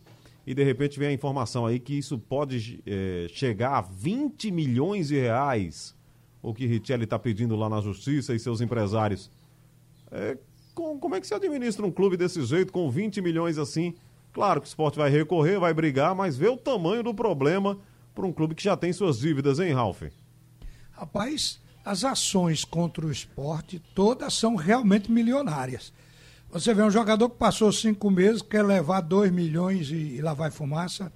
E 0.45 0.53
de 0.53 0.63
repente 0.63 0.99
vem 0.99 1.09
a 1.09 1.13
informação 1.13 1.65
aí 1.65 1.79
que 1.79 1.97
isso 1.97 2.19
pode 2.19 2.81
eh, 2.85 3.27
chegar 3.29 3.77
a 3.77 3.81
20 3.81 4.51
milhões 4.51 5.07
de 5.07 5.19
reais 5.19 5.95
o 6.45 6.53
que 6.53 6.67
Richelli 6.67 7.05
está 7.05 7.17
pedindo 7.17 7.55
lá 7.55 7.67
na 7.67 7.81
justiça 7.81 8.33
e 8.33 8.39
seus 8.39 8.61
empresários. 8.61 9.31
É, 10.11 10.37
com, 10.75 10.99
como 10.99 11.15
é 11.15 11.21
que 11.21 11.25
se 11.25 11.33
administra 11.33 11.83
um 11.85 11.91
clube 11.91 12.15
desse 12.15 12.43
jeito, 12.45 12.71
com 12.71 12.89
20 12.89 13.19
milhões 13.19 13.57
assim? 13.57 13.95
Claro 14.31 14.61
que 14.61 14.67
o 14.67 14.69
esporte 14.69 14.97
vai 14.97 15.09
recorrer, 15.09 15.59
vai 15.59 15.73
brigar, 15.73 16.13
mas 16.13 16.37
vê 16.37 16.47
o 16.47 16.57
tamanho 16.57 17.01
do 17.01 17.13
problema 17.15 17.79
para 18.13 18.25
um 18.25 18.31
clube 18.31 18.53
que 18.53 18.63
já 18.63 18.77
tem 18.77 18.93
suas 18.93 19.19
dívidas, 19.19 19.59
hein, 19.59 19.73
Ralf? 19.73 20.03
Rapaz, 20.91 21.59
as 21.83 22.03
ações 22.03 22.63
contra 22.63 23.05
o 23.05 23.11
esporte 23.11 23.81
todas 23.95 24.33
são 24.33 24.55
realmente 24.55 25.11
milionárias. 25.11 25.91
Você 26.55 26.73
vê 26.73 26.81
um 26.81 26.89
jogador 26.89 27.29
que 27.29 27.35
passou 27.35 27.69
cinco 27.69 28.09
meses, 28.09 28.41
quer 28.41 28.63
levar 28.63 29.01
dois 29.01 29.29
milhões 29.29 29.89
e, 29.89 30.15
e 30.15 30.21
lá 30.21 30.33
vai 30.33 30.49
fumaça, 30.49 31.11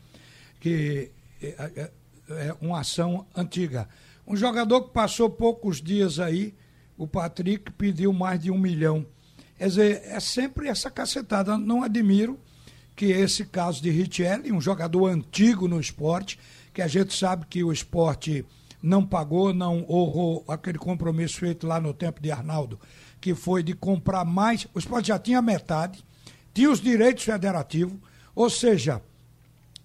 que 0.60 1.12
é, 1.42 1.48
é, 1.78 1.92
é 2.30 2.56
uma 2.60 2.82
ação 2.82 3.26
antiga. 3.34 3.88
Um 4.28 4.36
jogador 4.36 4.82
que 4.82 4.94
passou 4.94 5.30
poucos 5.30 5.82
dias 5.82 6.20
aí, 6.20 6.54
o 6.98 7.08
Patrick 7.08 7.72
pediu 7.72 8.12
mais 8.12 8.38
de 8.42 8.52
um 8.52 8.58
milhão. 8.58 9.06
Quer 9.58 9.68
dizer, 9.70 10.02
é 10.08 10.20
sempre 10.20 10.68
essa 10.68 10.92
cacetada. 10.92 11.58
Não 11.58 11.84
admiro 11.84 12.38
que 12.94 13.06
esse 13.06 13.46
caso 13.46 13.82
de 13.82 13.90
Richelli, 13.90 14.52
um 14.52 14.60
jogador 14.60 15.08
antigo 15.08 15.70
no 15.70 15.80
esporte, 15.80 16.38
que 16.74 16.82
a 16.82 16.88
gente 16.88 17.18
sabe 17.18 17.46
que 17.46 17.64
o 17.64 17.72
esporte 17.72 18.46
não 18.82 19.06
pagou, 19.06 19.54
não 19.54 19.86
honrou 19.90 20.44
aquele 20.48 20.78
compromisso 20.78 21.40
feito 21.40 21.68
lá 21.68 21.80
no 21.80 21.94
tempo 21.94 22.22
de 22.22 22.32
Arnaldo, 22.32 22.80
que 23.20 23.36
foi 23.36 23.62
de 23.62 23.74
comprar 23.74 24.24
mais. 24.26 24.68
O 24.74 24.80
esporte 24.80 25.10
já 25.10 25.20
tinha 25.20 25.42
metade, 25.42 26.04
tinha 26.54 26.72
os 26.72 26.80
direitos 26.80 27.24
federativos, 27.24 27.98
ou 28.34 28.50
seja, 28.50 29.02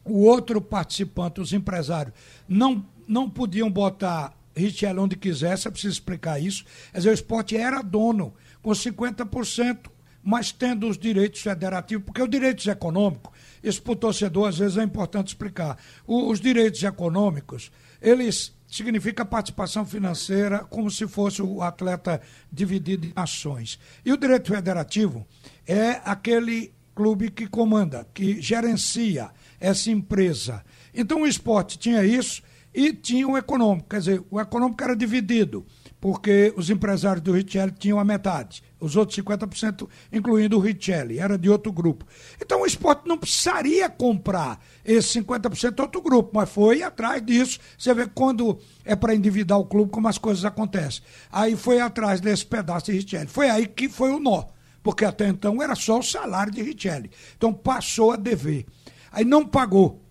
o 0.05 0.25
outro 0.25 0.61
participante, 0.61 1.41
os 1.41 1.53
empresários, 1.53 2.15
não, 2.49 2.85
não 3.09 3.29
podiam 3.29 3.71
botar 3.71 4.33
Richel 4.55 5.01
onde 5.01 5.17
quisesse, 5.17 5.67
é 5.67 5.71
preciso 5.71 5.95
explicar 5.95 6.41
isso. 6.41 6.65
Quer 6.93 6.99
dizer, 6.99 7.11
o 7.11 7.15
esporte 7.15 7.57
era 7.57 7.83
dono, 7.83 8.35
com 8.63 8.71
50%, 8.71 9.91
mas 10.23 10.53
tendo 10.53 10.89
os 10.89 10.97
direitos 10.97 11.41
federativos, 11.41 12.05
porque 12.05 12.23
os 12.23 12.31
direitos 12.31 12.67
econômicos, 12.67 13.33
isso 13.63 13.83
para 13.83 13.93
o 13.93 13.97
torcedor 13.97 14.49
às 14.49 14.59
vezes 14.59 14.79
é 14.79 14.83
importante 14.83 15.29
explicar. 15.29 15.77
Os 16.07 16.41
direitos 16.41 16.83
econômicos, 16.83 17.71
eles 18.01 18.55
significa 18.75 19.25
participação 19.25 19.87
financeira 19.87 20.65
como 20.65 20.91
se 20.91 21.07
fosse 21.07 21.41
o 21.41 21.63
atleta 21.63 22.21
dividido 22.53 23.07
em 23.07 23.13
ações. 23.15 23.79
E 24.05 24.13
o 24.13 24.17
direito 24.17 24.53
federativo 24.53 25.25
é 25.65 26.01
aquele 26.05 26.73
clube 26.93 27.31
que 27.31 27.47
comanda, 27.47 28.05
que 28.13 28.43
gerencia 28.43 29.31
essa 29.61 29.93
empresa. 29.93 30.65
Então 30.93 31.23
o 31.23 31.27
esporte 31.27 31.79
tinha 31.79 32.05
isso 32.05 32.43
e 32.75 32.93
tinha 32.93 33.29
o 33.29 33.39
econômico, 33.39 33.89
quer 33.91 34.01
dizer, 34.01 34.25
o 34.29 34.41
econômico 34.41 34.83
era 34.83 34.97
dividido, 34.97 35.65
porque 36.05 36.53
os 36.55 36.69
empresários 36.69 37.23
do 37.23 37.33
Richelli 37.33 37.73
tinham 37.73 37.99
a 37.99 38.05
metade, 38.05 38.63
os 38.79 38.95
outros 38.95 39.17
50%, 39.17 39.89
incluindo 40.13 40.59
o 40.59 40.61
Richelli, 40.61 41.19
era 41.19 41.39
de 41.39 41.49
outro 41.49 41.73
grupo. 41.73 42.05
Então 42.39 42.61
o 42.61 42.67
esporte 42.67 43.09
não 43.09 43.17
precisaria 43.17 43.89
comprar 43.89 44.63
esse 44.85 45.19
50% 45.23 45.81
outro 45.81 46.03
grupo, 46.03 46.33
mas 46.35 46.51
foi 46.51 46.83
atrás 46.83 47.25
disso. 47.25 47.59
Você 47.79 47.95
vê 47.95 48.07
quando 48.07 48.59
é 48.85 48.95
para 48.95 49.15
endividar 49.15 49.59
o 49.59 49.65
clube, 49.65 49.91
como 49.91 50.07
as 50.07 50.19
coisas 50.19 50.45
acontecem. 50.45 51.03
Aí 51.33 51.57
foi 51.57 51.81
atrás 51.81 52.21
desse 52.21 52.45
pedaço 52.45 52.85
de 52.85 52.99
Richelli. 52.99 53.27
Foi 53.27 53.49
aí 53.49 53.67
que 53.67 53.89
foi 53.89 54.11
o 54.11 54.21
nó, 54.21 54.45
porque 54.83 55.07
até 55.07 55.27
então 55.27 55.63
era 55.63 55.75
só 55.75 56.01
o 56.01 56.03
salário 56.03 56.53
de 56.53 56.61
Richelli. 56.61 57.11
Então 57.35 57.51
passou 57.51 58.13
a 58.13 58.17
dever. 58.17 58.67
Aí 59.11 59.25
não 59.25 59.47
pagou 59.47 60.05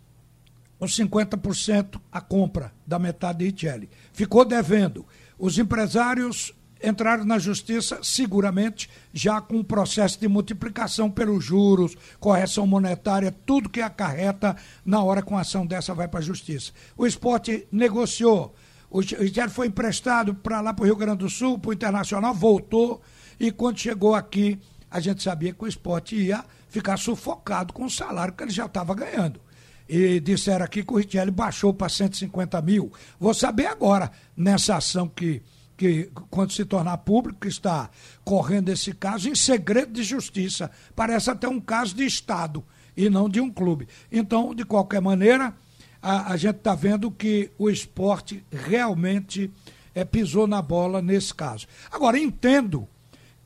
os 0.79 0.97
50% 0.97 2.01
a 2.11 2.19
compra 2.19 2.73
da 2.83 2.97
metade 2.97 3.37
de 3.37 3.51
Richelli. 3.51 3.87
Ficou 4.11 4.43
devendo. 4.43 5.05
Os 5.45 5.57
empresários 5.57 6.53
entraram 6.81 7.25
na 7.25 7.37
justiça, 7.37 7.99
seguramente, 8.01 8.89
já 9.11 9.41
com 9.41 9.59
o 9.59 9.63
processo 9.63 10.17
de 10.17 10.25
multiplicação 10.25 11.11
pelos 11.11 11.43
juros, 11.43 11.97
correção 12.17 12.65
monetária, 12.65 13.35
tudo 13.45 13.69
que 13.69 13.81
acarreta 13.81 14.55
na 14.85 15.03
hora 15.03 15.21
com 15.21 15.37
ação 15.37 15.65
dessa 15.65 15.93
vai 15.93 16.07
para 16.07 16.21
a 16.21 16.23
justiça. 16.23 16.71
O 16.95 17.05
esporte 17.05 17.67
negociou. 17.69 18.55
O 18.89 19.01
Richelli 19.01 19.49
foi 19.49 19.67
emprestado 19.67 20.33
para 20.33 20.61
lá 20.61 20.73
para 20.73 20.83
o 20.83 20.85
Rio 20.85 20.95
Grande 20.95 21.25
do 21.25 21.29
Sul, 21.29 21.59
para 21.59 21.71
o 21.71 21.73
Internacional, 21.73 22.33
voltou. 22.33 23.01
E 23.37 23.51
quando 23.51 23.79
chegou 23.79 24.15
aqui, 24.15 24.57
a 24.89 25.01
gente 25.01 25.21
sabia 25.21 25.51
que 25.51 25.65
o 25.65 25.67
esporte 25.67 26.15
ia 26.15 26.45
ficar 26.69 26.95
sufocado 26.95 27.73
com 27.73 27.83
o 27.83 27.89
salário 27.89 28.33
que 28.33 28.43
ele 28.43 28.51
já 28.51 28.65
estava 28.65 28.95
ganhando. 28.95 29.41
E 29.87 30.19
disseram 30.19 30.65
aqui 30.65 30.83
que 30.83 30.93
o 30.93 30.97
Richelli 30.97 31.31
baixou 31.31 31.73
para 31.73 31.89
150 31.89 32.61
mil. 32.61 32.91
Vou 33.19 33.33
saber 33.33 33.67
agora, 33.67 34.11
nessa 34.35 34.77
ação 34.77 35.07
que, 35.07 35.41
que, 35.77 36.09
quando 36.29 36.53
se 36.53 36.65
tornar 36.65 36.97
público, 36.97 37.47
está 37.47 37.89
correndo 38.23 38.69
esse 38.69 38.93
caso 38.93 39.29
em 39.29 39.35
segredo 39.35 39.91
de 39.91 40.03
justiça. 40.03 40.71
Parece 40.95 41.29
até 41.29 41.47
um 41.47 41.59
caso 41.59 41.95
de 41.95 42.05
Estado 42.05 42.63
e 42.95 43.09
não 43.09 43.27
de 43.27 43.41
um 43.41 43.51
clube. 43.51 43.87
Então, 44.11 44.55
de 44.55 44.63
qualquer 44.63 45.01
maneira, 45.01 45.53
a, 46.01 46.33
a 46.33 46.37
gente 46.37 46.57
está 46.57 46.75
vendo 46.75 47.09
que 47.09 47.51
o 47.57 47.69
esporte 47.69 48.43
realmente 48.51 49.51
é, 49.95 50.03
pisou 50.03 50.47
na 50.47 50.61
bola 50.61 51.01
nesse 51.01 51.33
caso. 51.33 51.67
Agora, 51.91 52.17
entendo 52.17 52.87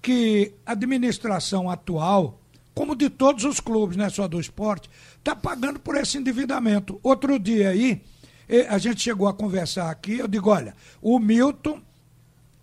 que 0.02 0.54
a 0.66 0.72
administração 0.72 1.70
atual, 1.70 2.40
como 2.74 2.96
de 2.96 3.10
todos 3.10 3.44
os 3.44 3.60
clubes, 3.60 3.98
não 3.98 4.06
é 4.06 4.10
só 4.10 4.28
do 4.28 4.40
esporte, 4.40 4.90
está 5.28 5.36
pagando 5.36 5.78
por 5.78 5.98
esse 5.98 6.18
endividamento. 6.18 7.00
Outro 7.04 7.38
dia 7.38 7.70
aí, 7.70 8.02
eh, 8.48 8.66
a 8.70 8.78
gente 8.78 9.02
chegou 9.02 9.28
a 9.28 9.34
conversar 9.34 9.92
aqui, 9.92 10.20
eu 10.20 10.28
digo, 10.28 10.50
olha, 10.50 10.74
o 11.02 11.20
Milton 11.20 11.82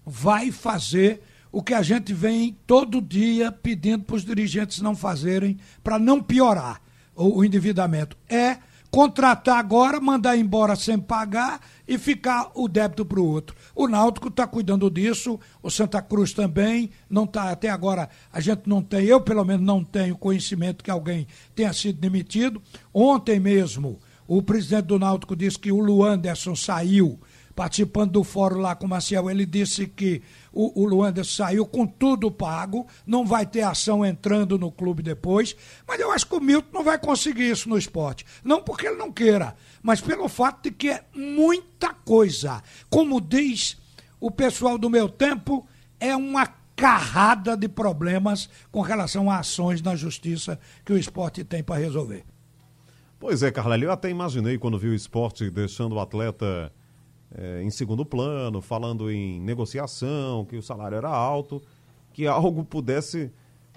vai 0.04 0.50
fazer 0.50 1.22
o 1.52 1.62
que 1.62 1.74
a 1.74 1.82
gente 1.82 2.14
vem 2.14 2.56
todo 2.66 3.02
dia 3.02 3.52
pedindo 3.52 4.04
para 4.04 4.16
os 4.16 4.24
dirigentes 4.24 4.80
não 4.80 4.96
fazerem, 4.96 5.58
para 5.82 5.98
não 5.98 6.22
piorar 6.22 6.80
o, 7.14 7.38
o 7.38 7.44
endividamento. 7.44 8.16
É 8.26 8.56
contratar 8.94 9.58
agora, 9.58 10.00
mandar 10.00 10.38
embora 10.38 10.76
sem 10.76 10.96
pagar 10.96 11.60
e 11.86 11.98
ficar 11.98 12.52
o 12.54 12.68
débito 12.68 13.04
para 13.04 13.18
o 13.18 13.26
outro. 13.26 13.56
O 13.74 13.88
Náutico 13.88 14.28
está 14.28 14.46
cuidando 14.46 14.88
disso, 14.88 15.40
o 15.60 15.68
Santa 15.68 16.00
Cruz 16.00 16.32
também, 16.32 16.90
não 17.10 17.24
está 17.24 17.50
até 17.50 17.68
agora, 17.68 18.08
a 18.32 18.38
gente 18.38 18.68
não 18.68 18.80
tem, 18.80 19.04
eu 19.04 19.20
pelo 19.20 19.44
menos 19.44 19.66
não 19.66 19.82
tenho 19.82 20.16
conhecimento 20.16 20.84
que 20.84 20.92
alguém 20.92 21.26
tenha 21.56 21.72
sido 21.72 21.98
demitido. 21.98 22.62
Ontem 22.92 23.40
mesmo, 23.40 23.98
o 24.28 24.40
presidente 24.40 24.84
do 24.86 24.98
Náutico 25.00 25.34
disse 25.34 25.58
que 25.58 25.72
o 25.72 25.80
Luanderson 25.80 26.54
saiu 26.54 27.18
participando 27.54 28.12
do 28.12 28.24
fórum 28.24 28.60
lá 28.60 28.74
com 28.74 28.86
o 28.86 28.88
Maciel, 28.88 29.30
ele 29.30 29.46
disse 29.46 29.86
que 29.86 30.22
o, 30.52 30.82
o 30.82 30.84
Luander 30.84 31.24
saiu 31.24 31.64
com 31.64 31.86
tudo 31.86 32.30
pago, 32.30 32.86
não 33.06 33.24
vai 33.24 33.46
ter 33.46 33.62
ação 33.62 34.04
entrando 34.04 34.58
no 34.58 34.72
clube 34.72 35.02
depois, 35.02 35.56
mas 35.86 36.00
eu 36.00 36.10
acho 36.10 36.26
que 36.26 36.34
o 36.34 36.40
Milton 36.40 36.68
não 36.72 36.84
vai 36.84 36.98
conseguir 36.98 37.50
isso 37.50 37.68
no 37.68 37.78
esporte. 37.78 38.24
Não 38.42 38.62
porque 38.62 38.86
ele 38.86 38.96
não 38.96 39.12
queira, 39.12 39.56
mas 39.82 40.00
pelo 40.00 40.28
fato 40.28 40.64
de 40.64 40.70
que 40.72 40.90
é 40.90 41.04
muita 41.14 41.94
coisa. 41.94 42.62
Como 42.90 43.20
diz 43.20 43.76
o 44.20 44.30
pessoal 44.30 44.76
do 44.76 44.90
meu 44.90 45.08
tempo, 45.08 45.66
é 46.00 46.14
uma 46.16 46.46
carrada 46.76 47.56
de 47.56 47.68
problemas 47.68 48.48
com 48.70 48.80
relação 48.80 49.30
a 49.30 49.38
ações 49.38 49.80
na 49.80 49.94
justiça 49.94 50.58
que 50.84 50.92
o 50.92 50.98
esporte 50.98 51.44
tem 51.44 51.62
para 51.62 51.80
resolver. 51.80 52.24
Pois 53.18 53.42
é, 53.42 53.50
Carla, 53.50 53.78
eu 53.78 53.92
até 53.92 54.10
imaginei 54.10 54.58
quando 54.58 54.78
vi 54.78 54.88
o 54.88 54.94
esporte 54.94 55.48
deixando 55.50 55.94
o 55.94 56.00
atleta 56.00 56.72
é, 57.36 57.62
em 57.62 57.70
segundo 57.70 58.04
plano, 58.04 58.60
falando 58.60 59.10
em 59.10 59.40
negociação, 59.40 60.44
que 60.44 60.56
o 60.56 60.62
salário 60.62 60.96
era 60.96 61.08
alto, 61.08 61.60
que 62.12 62.26
algo 62.26 62.64
pudesse 62.64 63.30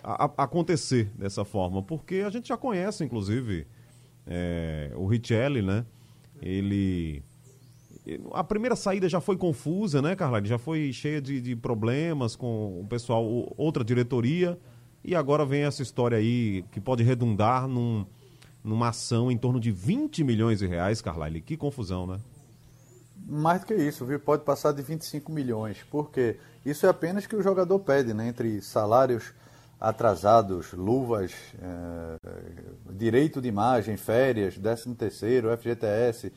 a, 0.03 0.25
a, 0.25 0.43
acontecer 0.43 1.11
dessa 1.17 1.43
forma. 1.43 1.81
Porque 1.81 2.23
a 2.25 2.29
gente 2.29 2.47
já 2.47 2.57
conhece, 2.57 3.03
inclusive, 3.03 3.65
é, 4.25 4.91
o 4.95 5.07
Richelli, 5.07 5.61
né? 5.61 5.85
Ele. 6.41 7.23
A 8.31 8.43
primeira 8.43 8.75
saída 8.75 9.09
já 9.09 9.19
foi 9.19 9.35
confusa, 9.35 10.01
né, 10.01 10.15
Carla? 10.15 10.43
Já 10.45 10.57
foi 10.57 10.93
cheia 10.93 11.19
de, 11.19 11.41
de 11.41 11.55
problemas 11.57 12.37
com 12.37 12.79
o 12.79 12.87
pessoal, 12.87 13.25
outra 13.57 13.83
diretoria. 13.83 14.57
E 15.03 15.13
agora 15.13 15.45
vem 15.45 15.63
essa 15.63 15.81
história 15.81 16.17
aí 16.17 16.63
que 16.71 16.79
pode 16.79 17.03
redundar 17.03 17.67
num, 17.67 18.05
numa 18.63 18.89
ação 18.89 19.29
em 19.29 19.37
torno 19.37 19.59
de 19.59 19.71
20 19.71 20.23
milhões 20.23 20.59
de 20.59 20.67
reais, 20.67 21.01
Carlyle. 21.01 21.41
Que 21.41 21.57
confusão, 21.57 22.07
né? 22.07 22.17
Mais 23.29 23.59
do 23.59 23.65
que 23.65 23.75
isso, 23.75 24.05
viu? 24.05 24.19
Pode 24.19 24.43
passar 24.43 24.71
de 24.71 24.81
25 24.81 25.31
milhões, 25.31 25.83
porque 25.91 26.37
isso 26.65 26.85
é 26.85 26.89
apenas 26.89 27.27
que 27.27 27.35
o 27.35 27.41
jogador 27.41 27.77
pede, 27.79 28.13
né? 28.13 28.29
Entre 28.29 28.61
salários 28.61 29.33
atrasados, 29.79 30.71
luvas, 30.71 31.33
é, 31.61 32.15
direito 32.91 33.41
de 33.41 33.49
imagem, 33.49 33.97
férias, 33.97 34.57
13 34.57 34.95
terceiro, 34.95 35.55
FGTS, 35.55 36.31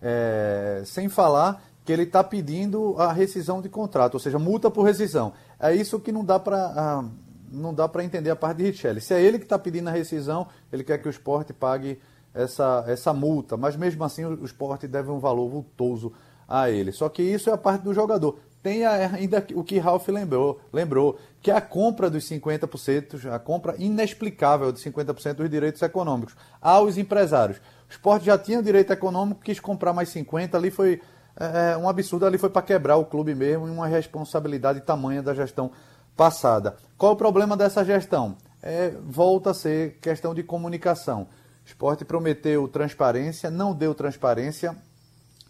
é, 0.00 0.82
sem 0.86 1.08
falar 1.08 1.62
que 1.84 1.92
ele 1.92 2.04
está 2.04 2.22
pedindo 2.22 2.94
a 2.98 3.12
rescisão 3.12 3.60
de 3.60 3.68
contrato, 3.68 4.14
ou 4.14 4.20
seja, 4.20 4.38
multa 4.38 4.70
por 4.70 4.84
rescisão. 4.84 5.32
É 5.58 5.74
isso 5.74 5.98
que 5.98 6.12
não 6.12 6.24
dá 6.24 6.38
para 6.38 7.04
não 7.50 7.72
dá 7.72 7.88
para 7.88 8.04
entender 8.04 8.28
a 8.28 8.36
parte 8.36 8.58
de 8.58 8.64
Richelli. 8.64 9.00
Se 9.00 9.14
é 9.14 9.22
ele 9.22 9.38
que 9.38 9.44
está 9.44 9.58
pedindo 9.58 9.88
a 9.88 9.90
rescisão, 9.90 10.46
ele 10.70 10.84
quer 10.84 10.98
que 10.98 11.08
o 11.08 11.10
esporte 11.10 11.54
pague 11.54 11.98
essa, 12.34 12.84
essa 12.86 13.12
multa, 13.14 13.56
mas 13.56 13.74
mesmo 13.74 14.04
assim 14.04 14.24
o, 14.24 14.42
o 14.42 14.44
esporte 14.44 14.86
deve 14.86 15.10
um 15.10 15.18
valor 15.18 15.48
vultoso 15.48 16.12
a 16.48 16.70
ele. 16.70 16.90
Só 16.90 17.08
que 17.08 17.22
isso 17.22 17.50
é 17.50 17.52
a 17.52 17.58
parte 17.58 17.82
do 17.82 17.92
jogador. 17.92 18.38
Tem 18.62 18.84
ainda 18.84 19.46
o 19.54 19.62
que 19.62 19.78
Ralph 19.78 20.08
lembrou, 20.08 20.60
lembrou, 20.72 21.18
que 21.40 21.50
é 21.50 21.54
a 21.54 21.60
compra 21.60 22.10
dos 22.10 22.28
50%, 22.28 23.30
a 23.30 23.38
compra 23.38 23.76
inexplicável 23.78 24.72
de 24.72 24.80
50% 24.80 25.34
dos 25.34 25.50
direitos 25.50 25.80
econômicos 25.80 26.34
aos 26.60 26.98
empresários. 26.98 27.58
O 27.58 27.90
esporte 27.90 28.26
já 28.26 28.36
tinha 28.36 28.62
direito 28.62 28.92
econômico, 28.92 29.40
quis 29.42 29.60
comprar 29.60 29.92
mais 29.92 30.08
50%, 30.08 30.54
ali 30.54 30.70
foi 30.70 31.00
é, 31.36 31.76
um 31.76 31.88
absurdo, 31.88 32.26
ali 32.26 32.36
foi 32.36 32.50
para 32.50 32.62
quebrar 32.62 32.96
o 32.96 33.04
clube 33.04 33.34
mesmo, 33.34 33.68
e 33.68 33.70
uma 33.70 33.86
responsabilidade 33.86 34.80
tamanha 34.80 35.22
da 35.22 35.32
gestão 35.32 35.70
passada. 36.16 36.76
Qual 36.96 37.12
é 37.12 37.14
o 37.14 37.16
problema 37.16 37.56
dessa 37.56 37.84
gestão? 37.84 38.36
É, 38.60 38.92
volta 39.00 39.50
a 39.50 39.54
ser 39.54 39.98
questão 40.00 40.34
de 40.34 40.42
comunicação. 40.42 41.28
O 41.64 41.68
esporte 41.68 42.04
prometeu 42.04 42.66
transparência, 42.66 43.50
não 43.50 43.72
deu 43.72 43.94
transparência, 43.94 44.76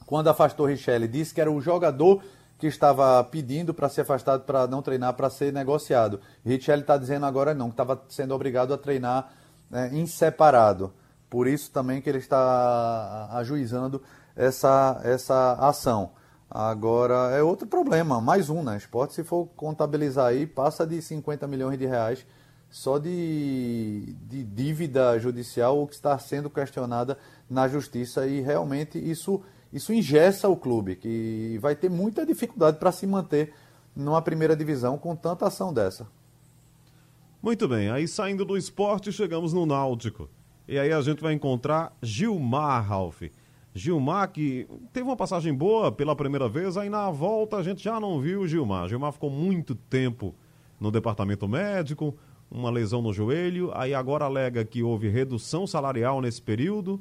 quando 0.08 0.28
afastou 0.28 0.64
Richelli, 0.64 1.06
disse 1.06 1.34
que 1.34 1.40
era 1.42 1.52
o 1.52 1.60
jogador 1.60 2.22
que 2.58 2.66
estava 2.66 3.22
pedindo 3.24 3.74
para 3.74 3.90
ser 3.90 4.00
afastado 4.00 4.42
para 4.44 4.66
não 4.66 4.80
treinar, 4.80 5.12
para 5.12 5.28
ser 5.28 5.52
negociado. 5.52 6.18
Richelli 6.42 6.80
está 6.80 6.96
dizendo 6.96 7.26
agora 7.26 7.52
não, 7.52 7.66
que 7.66 7.74
estava 7.74 8.02
sendo 8.08 8.34
obrigado 8.34 8.72
a 8.72 8.78
treinar 8.78 9.30
né, 9.70 9.90
em 9.92 10.06
separado. 10.06 10.94
Por 11.28 11.46
isso 11.46 11.70
também 11.70 12.00
que 12.00 12.08
ele 12.08 12.16
está 12.16 13.28
ajuizando 13.32 14.02
essa, 14.34 14.98
essa 15.04 15.52
ação. 15.60 16.12
Agora 16.50 17.36
é 17.36 17.42
outro 17.42 17.66
problema, 17.66 18.18
mais 18.18 18.48
um, 18.48 18.62
né? 18.62 18.78
Esporte, 18.78 19.12
se 19.12 19.22
for 19.22 19.46
contabilizar 19.54 20.28
aí, 20.28 20.46
passa 20.46 20.86
de 20.86 21.02
50 21.02 21.46
milhões 21.46 21.78
de 21.78 21.84
reais 21.84 22.24
só 22.70 22.96
de, 22.98 24.16
de 24.26 24.42
dívida 24.42 25.18
judicial, 25.18 25.82
o 25.82 25.86
que 25.86 25.94
está 25.94 26.18
sendo 26.18 26.48
questionada 26.48 27.18
na 27.48 27.68
justiça, 27.68 28.26
e 28.26 28.40
realmente 28.40 28.98
isso 28.98 29.42
isso 29.72 29.92
ingessa 29.92 30.48
o 30.48 30.56
clube, 30.56 30.96
que 30.96 31.58
vai 31.60 31.74
ter 31.74 31.90
muita 31.90 32.24
dificuldade 32.24 32.78
para 32.78 32.90
se 32.92 33.06
manter 33.06 33.52
numa 33.94 34.22
primeira 34.22 34.56
divisão 34.56 34.96
com 34.96 35.14
tanta 35.14 35.46
ação 35.46 35.72
dessa. 35.72 36.06
Muito 37.42 37.68
bem, 37.68 37.90
aí 37.90 38.08
saindo 38.08 38.44
do 38.44 38.56
esporte, 38.56 39.12
chegamos 39.12 39.52
no 39.52 39.66
Náutico. 39.66 40.28
E 40.66 40.78
aí 40.78 40.92
a 40.92 41.00
gente 41.00 41.22
vai 41.22 41.32
encontrar 41.32 41.96
Gilmar, 42.02 42.86
Ralf. 42.86 43.22
Gilmar 43.74 44.30
que 44.32 44.66
teve 44.92 45.06
uma 45.06 45.16
passagem 45.16 45.54
boa 45.54 45.92
pela 45.92 46.16
primeira 46.16 46.48
vez, 46.48 46.76
aí 46.76 46.90
na 46.90 47.10
volta 47.10 47.56
a 47.56 47.62
gente 47.62 47.82
já 47.82 48.00
não 48.00 48.20
viu 48.20 48.40
o 48.40 48.48
Gilmar. 48.48 48.88
Gilmar 48.88 49.12
ficou 49.12 49.30
muito 49.30 49.74
tempo 49.74 50.34
no 50.80 50.90
departamento 50.90 51.46
médico, 51.46 52.16
uma 52.50 52.70
lesão 52.70 53.02
no 53.02 53.12
joelho, 53.12 53.70
aí 53.74 53.94
agora 53.94 54.24
alega 54.24 54.64
que 54.64 54.82
houve 54.82 55.08
redução 55.08 55.66
salarial 55.66 56.20
nesse 56.20 56.40
período 56.40 57.00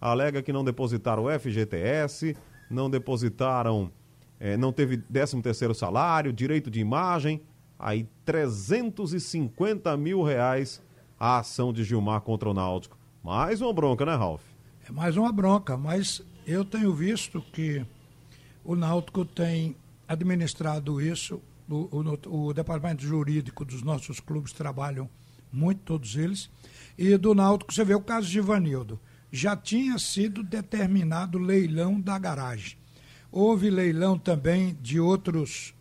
alega 0.00 0.42
que 0.42 0.52
não 0.52 0.64
depositaram 0.64 1.24
o 1.24 1.38
FGTS, 1.38 2.36
não 2.70 2.90
depositaram, 2.90 3.90
é, 4.38 4.56
não 4.56 4.72
teve 4.72 4.98
13 4.98 5.40
terceiro 5.42 5.74
salário, 5.74 6.32
direito 6.32 6.70
de 6.70 6.80
imagem, 6.80 7.40
aí 7.78 8.08
350 8.24 9.96
mil 9.96 10.22
reais 10.22 10.82
a 11.18 11.38
ação 11.38 11.72
de 11.72 11.82
Gilmar 11.82 12.20
contra 12.20 12.48
o 12.48 12.54
Náutico. 12.54 12.96
Mais 13.22 13.60
uma 13.60 13.72
bronca, 13.72 14.04
né, 14.04 14.14
Ralf? 14.14 14.42
É 14.88 14.92
mais 14.92 15.16
uma 15.16 15.32
bronca, 15.32 15.76
mas 15.76 16.22
eu 16.46 16.64
tenho 16.64 16.94
visto 16.94 17.42
que 17.52 17.84
o 18.64 18.76
Náutico 18.76 19.24
tem 19.24 19.76
administrado 20.06 21.00
isso, 21.00 21.40
o, 21.68 21.88
o, 22.28 22.48
o 22.48 22.52
departamento 22.54 23.02
jurídico 23.02 23.64
dos 23.64 23.82
nossos 23.82 24.20
clubes 24.20 24.52
trabalham 24.52 25.08
muito, 25.52 25.80
todos 25.80 26.16
eles, 26.16 26.50
e 26.96 27.16
do 27.16 27.34
Náutico 27.34 27.72
você 27.72 27.84
vê 27.84 27.94
o 27.94 28.00
caso 28.00 28.28
de 28.28 28.38
Ivanildo 28.38 29.00
já 29.30 29.56
tinha 29.56 29.98
sido 29.98 30.42
determinado 30.42 31.38
leilão 31.38 32.00
da 32.00 32.18
garagem. 32.18 32.76
Houve 33.30 33.68
leilão 33.70 34.18
também 34.18 34.76
de 34.80 34.98
outros, 34.98 35.74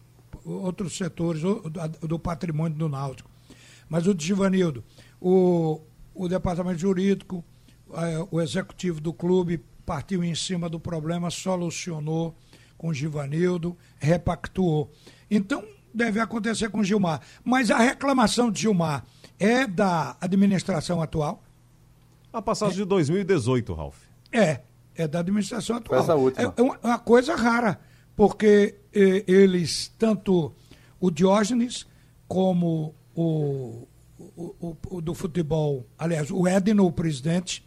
outros 0.43 0.97
setores 0.97 1.41
do, 1.41 2.19
patrimônio 2.19 2.77
do 2.77 2.89
Náutico. 2.89 3.29
Mas 3.87 4.07
o 4.07 4.15
Givanildo, 4.17 4.83
o, 5.21 5.79
o 6.13 6.27
departamento 6.27 6.79
jurídico, 6.79 7.43
é, 7.93 8.27
o 8.31 8.41
executivo 8.41 8.99
do 8.99 9.13
clube 9.13 9.63
partiu 9.85 10.23
em 10.23 10.33
cima 10.33 10.67
do 10.67 10.79
problema, 10.79 11.29
solucionou, 11.29 12.35
com 12.77 12.93
Givanildo, 12.93 13.77
repactuou. 13.99 14.91
Então, 15.29 15.63
deve 15.93 16.19
acontecer 16.19 16.69
com 16.69 16.83
Gilmar. 16.83 17.21
Mas 17.43 17.71
a 17.71 17.77
reclamação 17.77 18.51
de 18.51 18.61
Gilmar 18.61 19.05
é 19.39 19.65
da 19.65 20.17
administração 20.19 21.01
atual? 21.01 21.44
A 22.37 22.41
passagem 22.41 22.75
de 22.75 22.85
2018, 22.85 23.73
Ralf. 23.73 23.95
É, 24.31 24.61
é 24.93 25.07
da 25.07 25.19
administração 25.19 25.77
atual. 25.77 26.01
essa 26.01 26.15
última. 26.15 26.53
É 26.57 26.61
uma, 26.61 26.77
uma 26.83 26.99
coisa 26.99 27.35
rara, 27.35 27.79
porque 28.15 28.75
eh, 28.93 29.23
eles, 29.27 29.93
tanto 29.97 30.53
o 30.99 31.09
Diógenes 31.09 31.85
como 32.27 32.93
o, 33.15 33.87
o, 34.17 34.55
o- 34.59 34.77
o 34.97 35.01
do 35.01 35.13
futebol, 35.13 35.85
aliás, 35.97 36.29
o 36.29 36.45
Edno, 36.47 36.85
o 36.85 36.91
presidente, 36.91 37.65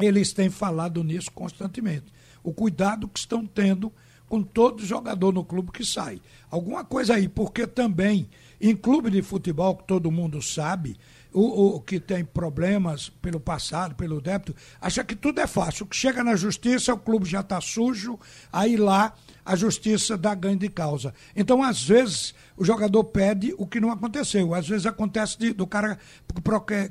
eles 0.00 0.32
têm 0.32 0.50
falado 0.50 1.04
nisso 1.04 1.30
constantemente. 1.32 2.06
O 2.42 2.52
cuidado 2.52 3.06
que 3.08 3.18
estão 3.18 3.46
tendo 3.46 3.92
com 4.28 4.42
todo 4.42 4.84
jogador 4.84 5.32
no 5.32 5.44
clube 5.44 5.70
que 5.70 5.84
sai. 5.84 6.20
Alguma 6.50 6.84
coisa 6.84 7.14
aí, 7.14 7.28
porque 7.28 7.66
também 7.66 8.28
em 8.60 8.74
clube 8.74 9.10
de 9.10 9.22
futebol, 9.22 9.76
que 9.76 9.84
todo 9.84 10.10
mundo 10.10 10.42
sabe, 10.42 10.96
o, 11.38 11.76
o 11.76 11.80
que 11.80 12.00
tem 12.00 12.24
problemas 12.24 13.10
pelo 13.20 13.38
passado, 13.38 13.94
pelo 13.94 14.20
débito, 14.20 14.54
acha 14.80 15.04
que 15.04 15.14
tudo 15.14 15.38
é 15.40 15.46
fácil. 15.46 15.84
O 15.84 15.88
que 15.88 15.94
chega 15.96 16.24
na 16.24 16.34
justiça, 16.34 16.94
o 16.94 16.98
clube 16.98 17.26
já 17.28 17.40
está 17.40 17.60
sujo, 17.60 18.18
aí 18.50 18.76
lá 18.76 19.12
a 19.44 19.54
justiça 19.54 20.16
dá 20.16 20.34
ganho 20.34 20.58
de 20.58 20.68
causa. 20.70 21.12
Então, 21.36 21.62
às 21.62 21.82
vezes, 21.82 22.34
o 22.56 22.64
jogador 22.64 23.04
pede 23.04 23.54
o 23.58 23.66
que 23.66 23.80
não 23.80 23.90
aconteceu. 23.90 24.54
Às 24.54 24.66
vezes 24.66 24.86
acontece 24.86 25.38
de- 25.38 25.52
do 25.52 25.66
cara 25.66 25.98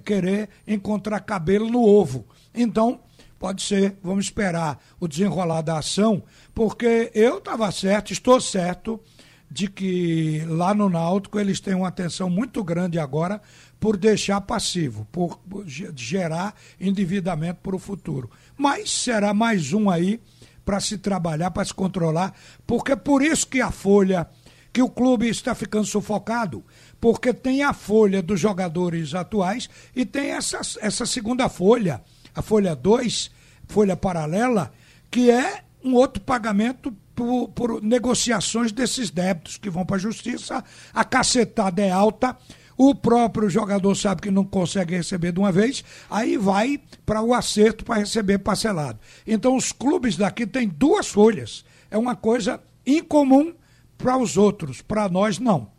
querer 0.04 0.50
encontrar 0.68 1.20
cabelo 1.22 1.70
no 1.70 1.82
ovo. 1.84 2.26
Então, 2.54 3.00
pode 3.40 3.62
ser, 3.64 3.98
vamos 4.04 4.26
esperar 4.26 4.80
o 5.00 5.08
desenrolar 5.08 5.62
da 5.62 5.80
ação, 5.80 6.24
porque 6.54 7.12
eu 7.14 7.40
estava 7.40 7.72
certo, 7.72 8.14
estou 8.14 8.40
certo, 8.40 9.00
de 9.50 9.70
que 9.70 10.44
lá 10.48 10.74
no 10.74 10.90
Náutico 10.90 11.40
eles 11.40 11.60
têm 11.60 11.76
uma 11.76 11.88
atenção 11.88 12.30
muito 12.30 12.64
grande 12.64 12.98
agora 12.98 13.40
por 13.80 13.98
deixar 13.98 14.42
passivo, 14.42 15.08
por 15.12 15.38
por 15.40 15.68
ge- 15.68 15.92
gerar 15.96 16.56
endividamento 16.80 17.60
para 17.62 17.76
o 17.76 17.80
futuro. 17.80 18.30
Mas 18.58 18.90
será 18.92 19.34
mais 19.34 19.74
um 19.74 19.90
aí 19.90 20.20
para 20.64 20.80
se 20.80 20.98
trabalhar, 20.98 21.52
para 21.52 21.66
se 21.66 21.74
controlar, 21.74 22.34
porque 22.66 22.94
é 22.94 22.96
por 22.96 23.22
isso 23.22 23.48
que 23.48 23.62
a 23.62 23.70
folha, 23.72 24.28
que 24.74 24.82
o 24.82 24.90
clube 24.90 25.28
está 25.30 25.54
ficando 25.54 25.86
sufocado, 25.86 26.64
porque 27.00 27.34
tem 27.34 27.62
a 27.64 27.72
folha 27.74 28.22
dos 28.22 28.40
jogadores 28.40 29.14
atuais 29.14 29.70
e 29.96 30.06
tem 30.06 30.32
essa, 30.32 30.60
essa 30.82 31.06
segunda 31.06 31.48
folha, 31.50 32.02
a 32.34 32.42
folha 32.42 32.76
2, 32.76 33.30
folha 33.68 33.96
paralela, 33.96 34.74
que 35.12 35.30
é 35.30 35.64
um 35.84 35.94
outro 35.94 36.22
pagamento 36.24 36.92
por, 37.14 37.50
por 37.50 37.82
negociações 37.82 38.72
desses 38.72 39.12
débitos 39.12 39.58
que 39.58 39.70
vão 39.70 39.86
para 39.86 39.98
a 39.98 40.00
justiça, 40.00 40.64
a 40.94 41.06
cacetada 41.06 41.82
é 41.82 41.92
alta, 41.92 42.36
o 42.78 42.94
próprio 42.94 43.50
jogador 43.50 43.96
sabe 43.96 44.22
que 44.22 44.32
não 44.32 44.44
consegue 44.44 44.96
receber 44.96 45.32
de 45.32 45.40
uma 45.40 45.52
vez, 45.52 45.84
aí 46.10 46.38
vai 46.38 46.82
para 47.06 47.22
o 47.22 47.34
acerto 47.34 47.86
para 47.86 48.00
receber 48.00 48.40
parcelado. 48.40 49.00
Então 49.26 49.56
os 49.56 49.72
clubes 49.72 50.18
daqui 50.18 50.46
têm 50.46 50.68
duas 50.68 51.08
folhas. 51.08 51.64
É 51.90 51.98
uma 51.98 52.16
coisa 52.16 52.62
incomum 52.86 53.54
para 53.98 54.18
os 54.18 54.38
outros, 54.38 54.82
para 54.82 55.08
nós 55.08 55.40
não. 55.40 55.70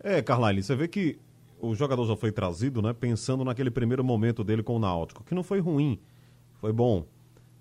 É, 0.00 0.22
Carlyle, 0.22 0.62
você 0.62 0.76
vê 0.76 0.86
que 0.86 1.18
o 1.60 1.74
jogador 1.74 2.06
já 2.06 2.16
foi 2.16 2.30
trazido, 2.30 2.82
né, 2.82 2.92
pensando 2.92 3.44
naquele 3.44 3.70
primeiro 3.70 4.04
momento 4.04 4.44
dele 4.44 4.62
com 4.62 4.76
o 4.76 4.78
Náutico, 4.78 5.24
que 5.24 5.34
não 5.34 5.42
foi 5.42 5.60
ruim, 5.60 5.98
foi 6.60 6.72
bom. 6.72 7.06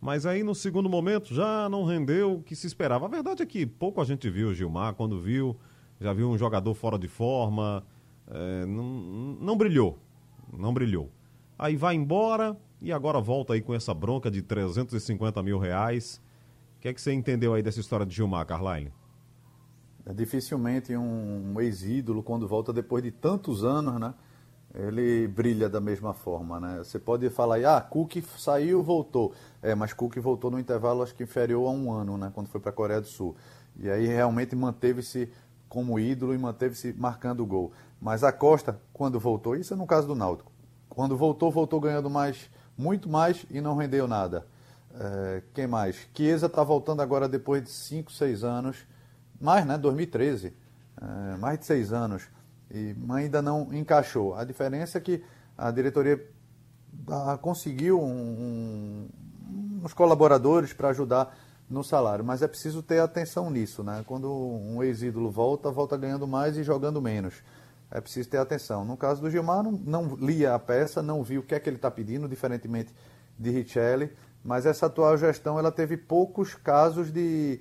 Mas 0.01 0.25
aí 0.25 0.43
no 0.43 0.53
segundo 0.53 0.89
momento 0.89 1.33
já 1.33 1.69
não 1.69 1.85
rendeu 1.85 2.33
o 2.33 2.43
que 2.43 2.55
se 2.55 2.67
esperava. 2.67 3.05
A 3.05 3.09
verdade 3.09 3.41
é 3.41 3.45
que 3.45 3.65
pouco 3.65 4.01
a 4.01 4.03
gente 4.03 4.29
viu 4.29 4.49
o 4.49 4.53
Gilmar, 4.53 4.93
quando 4.95 5.21
viu, 5.21 5.55
já 6.01 6.11
viu 6.11 6.29
um 6.29 6.37
jogador 6.37 6.73
fora 6.73 6.99
de 6.99 7.07
forma, 7.07 7.85
é, 8.27 8.65
não, 8.65 8.83
não 9.39 9.57
brilhou, 9.57 9.99
não 10.51 10.73
brilhou. 10.73 11.11
Aí 11.57 11.75
vai 11.75 11.95
embora 11.95 12.57
e 12.81 12.91
agora 12.91 13.19
volta 13.19 13.53
aí 13.53 13.61
com 13.61 13.73
essa 13.73 13.93
bronca 13.93 14.29
de 14.29 14.41
350 14.41 15.41
mil 15.41 15.57
reais. 15.57 16.21
O 16.77 16.81
que 16.81 16.87
é 16.89 16.93
que 16.93 17.01
você 17.01 17.13
entendeu 17.13 17.53
aí 17.53 17.63
dessa 17.63 17.79
história 17.79 18.05
de 18.05 18.13
Gilmar, 18.13 18.45
Carlyle? 18.45 18.91
É, 20.05 20.13
Dificilmente 20.13 20.95
um, 20.95 21.59
ex-ídolo, 21.61 22.21
quando 22.21 22.47
volta 22.47 22.73
depois 22.73 23.03
de 23.03 23.11
tantos 23.11 23.63
anos, 23.63 23.99
né? 23.99 24.13
Ele 24.75 25.27
brilha 25.27 25.69
da 25.69 25.79
mesma 25.79 26.15
forma, 26.15 26.59
né? 26.59 26.79
Você 26.79 26.97
pode 26.97 27.29
falar, 27.29 27.63
ah, 27.63 27.79
Cook 27.79 28.15
saiu, 28.37 28.81
voltou. 28.81 29.31
É, 29.61 29.75
mas 29.75 29.93
Cook 29.93 30.17
voltou 30.17 30.49
no 30.49 30.59
intervalo, 30.59 31.03
acho 31.03 31.13
que 31.13 31.23
inferior 31.23 31.67
a 31.67 31.71
um 31.71 31.91
ano, 31.91 32.17
né? 32.17 32.31
Quando 32.33 32.47
foi 32.47 32.59
para 32.59 32.71
a 32.71 32.73
Coreia 32.73 32.99
do 32.99 33.07
Sul. 33.07 33.35
E 33.77 33.89
aí 33.89 34.07
realmente 34.07 34.55
manteve-se 34.55 35.31
como 35.73 35.97
ídolo 35.99 36.35
e 36.35 36.37
manteve-se 36.37 36.93
marcando 36.93 37.43
gol. 37.43 37.71
Mas 37.99 38.23
a 38.23 38.31
Costa, 38.31 38.79
quando 38.93 39.19
voltou, 39.19 39.55
isso 39.55 39.73
é 39.73 39.77
no 39.77 39.87
caso 39.87 40.05
do 40.05 40.13
Náutico. 40.13 40.51
Quando 40.87 41.17
voltou, 41.17 41.49
voltou 41.49 41.81
ganhando 41.81 42.11
mais, 42.11 42.47
muito 42.77 43.09
mais 43.09 43.43
e 43.49 43.59
não 43.59 43.75
rendeu 43.75 44.07
nada. 44.07 44.45
É, 44.93 45.41
quem 45.51 45.65
mais? 45.65 45.95
Chiesa 46.13 46.45
está 46.45 46.63
voltando 46.63 47.01
agora 47.01 47.27
depois 47.27 47.63
de 47.63 47.71
5, 47.71 48.11
6 48.11 48.43
anos. 48.43 48.85
Mais, 49.41 49.65
né? 49.65 49.75
2013. 49.75 50.53
É, 51.01 51.37
mais 51.37 51.57
de 51.57 51.65
6 51.65 51.91
anos. 51.91 52.27
E 52.69 52.95
ainda 53.09 53.41
não 53.41 53.73
encaixou. 53.73 54.35
A 54.35 54.43
diferença 54.43 54.99
é 54.99 55.01
que 55.01 55.23
a 55.57 55.71
diretoria 55.71 56.23
ah, 57.07 57.35
conseguiu 57.41 57.99
um- 57.99 59.09
um- 59.09 59.81
uns 59.83 59.93
colaboradores 59.95 60.71
para 60.71 60.89
ajudar 60.89 61.35
no 61.73 61.83
salário, 61.83 62.23
mas 62.23 62.41
é 62.43 62.47
preciso 62.47 62.83
ter 62.83 62.99
atenção 62.99 63.49
nisso, 63.49 63.83
né? 63.83 64.03
Quando 64.05 64.31
um 64.31 64.83
ex-ídolo 64.83 65.31
volta, 65.31 65.71
volta 65.71 65.97
ganhando 65.97 66.27
mais 66.27 66.55
e 66.55 66.63
jogando 66.63 67.01
menos. 67.01 67.41
É 67.89 67.99
preciso 67.99 68.29
ter 68.29 68.37
atenção. 68.37 68.85
No 68.85 68.95
caso 68.95 69.21
do 69.21 69.29
Gilmar, 69.29 69.63
não, 69.63 69.71
não 69.71 70.15
lia 70.15 70.53
a 70.53 70.59
peça, 70.59 71.01
não 71.01 71.23
viu 71.23 71.41
o 71.41 71.43
que 71.43 71.55
é 71.55 71.59
que 71.59 71.67
ele 71.67 71.77
está 71.77 71.89
pedindo, 71.89 72.27
diferentemente 72.29 72.93
de 73.37 73.49
Richelli, 73.49 74.11
mas 74.43 74.65
essa 74.65 74.85
atual 74.85 75.17
gestão 75.17 75.57
ela 75.57 75.71
teve 75.71 75.97
poucos 75.97 76.53
casos 76.53 77.11
de, 77.11 77.59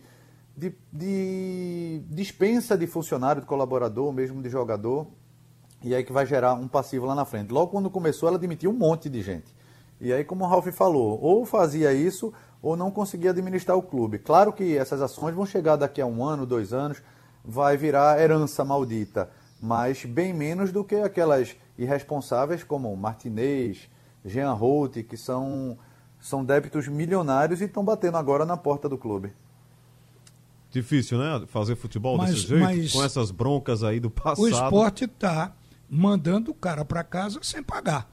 de, 0.55 0.75
de 0.93 2.03
dispensa 2.11 2.77
de 2.77 2.87
funcionário, 2.87 3.41
de 3.41 3.47
colaborador, 3.47 4.13
mesmo 4.13 4.43
de 4.43 4.51
jogador, 4.51 5.07
e 5.83 5.95
aí 5.95 6.05
que 6.05 6.13
vai 6.13 6.27
gerar 6.27 6.55
um 6.55 6.69
passivo 6.69 7.07
lá 7.07 7.15
na 7.15 7.25
frente. 7.25 7.51
Logo 7.51 7.71
quando 7.71 7.91
começou, 7.91 8.29
ela 8.29 8.39
demitiu 8.39 8.71
um 8.71 8.75
monte 8.75 9.09
de 9.09 9.23
gente. 9.23 9.55
E 10.01 10.13
aí, 10.13 10.25
como 10.25 10.45
o 10.45 10.49
Ralf 10.49 10.67
falou, 10.73 11.19
ou 11.21 11.47
fazia 11.47 11.93
isso 11.93 12.33
ou 12.63 12.77
não 12.77 12.91
conseguia 12.91 13.31
administrar 13.31 13.77
o 13.77 13.83
clube. 13.83 14.19
Claro 14.19 14.53
que 14.53 14.77
essas 14.77 15.03
ações 15.03 15.35
vão 15.35 15.45
chegar 15.45 15.75
daqui 15.77 16.01
a 16.01 16.07
um 16.07 16.25
ano, 16.25 16.47
dois 16.47 16.73
anos, 16.73 17.03
vai 17.45 17.77
virar 17.77 18.21
herança 18.21 18.65
maldita, 18.65 19.29
mas 19.61 20.05
bem 20.05 20.33
menos 20.33 20.71
do 20.71 20.85
que 20.85 20.95
aquelas 20.95 21.57
irresponsáveis 21.77 22.63
como 22.63 22.97
Martinez, 22.97 23.89
Jean 24.25 24.53
Holt, 24.53 25.03
que 25.03 25.17
são, 25.17 25.77
são 26.21 26.45
débitos 26.45 26.87
milionários 26.87 27.61
e 27.61 27.65
estão 27.65 27.85
batendo 27.85 28.17
agora 28.17 28.45
na 28.47 28.57
porta 28.57 28.89
do 28.89 28.97
clube. 28.97 29.33
Difícil, 30.71 31.19
né? 31.19 31.45
Fazer 31.49 31.77
futebol 31.77 32.17
Mas- 32.17 32.31
desse 32.31 32.47
jeito, 32.47 32.63
mas- 32.65 32.93
com 32.93 33.05
essas 33.05 33.31
broncas 33.31 33.83
aí 33.83 34.01
do 34.01 34.11
passado. 34.11 34.41
O 34.45 34.49
esporte 34.49 35.05
está 35.05 35.53
mandando 35.91 36.51
o 36.51 36.55
cara 36.55 36.85
para 36.85 37.05
casa 37.05 37.41
sem 37.43 37.63
pagar. 37.63 38.09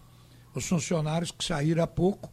Os 0.54 0.68
funcionários 0.68 1.32
que 1.32 1.44
saíram 1.46 1.84
há 1.84 1.88
pouco, 1.88 2.30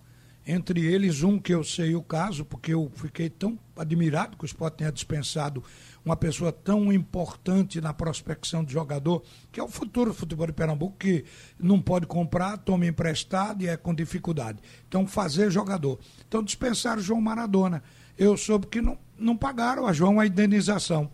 entre 0.46 0.85
eles 0.85 1.22
um 1.24 1.38
que 1.38 1.52
eu 1.52 1.64
sei 1.64 1.96
o 1.96 2.02
caso, 2.02 2.44
porque 2.44 2.72
eu 2.72 2.90
fiquei 2.94 3.28
tão 3.28 3.59
admirado 3.76 4.37
que 4.37 4.44
o 4.44 4.46
esporte 4.46 4.76
tenha 4.78 4.92
dispensado 4.92 5.62
uma 6.04 6.14
pessoa 6.14 6.52
tão 6.52 6.92
importante 6.92 7.80
na 7.80 7.92
prospecção 7.92 8.62
de 8.62 8.72
jogador, 8.72 9.24
que 9.50 9.59
é 9.59 9.62
o 9.62 9.68
futuro 9.68 10.14
futebol 10.14 10.46
de 10.46 10.52
Pernambuco, 10.52 10.96
que 10.96 11.24
não 11.59 11.82
pode 11.82 12.06
comprar, 12.06 12.59
toma 12.59 12.87
emprestado 12.87 13.64
e 13.64 13.66
é 13.66 13.76
com 13.76 13.92
dificuldade. 13.92 14.61
Então, 14.87 15.04
fazer 15.04 15.50
jogador. 15.50 15.98
Então, 16.28 16.44
dispensaram 16.44 17.00
o 17.00 17.04
João 17.04 17.20
Maradona. 17.20 17.82
Eu 18.16 18.37
soube 18.37 18.68
que 18.68 18.80
não, 18.80 18.96
não 19.18 19.37
pagaram 19.37 19.85
a 19.85 19.92
João 19.92 20.20
a 20.20 20.26
indenização. 20.26 21.11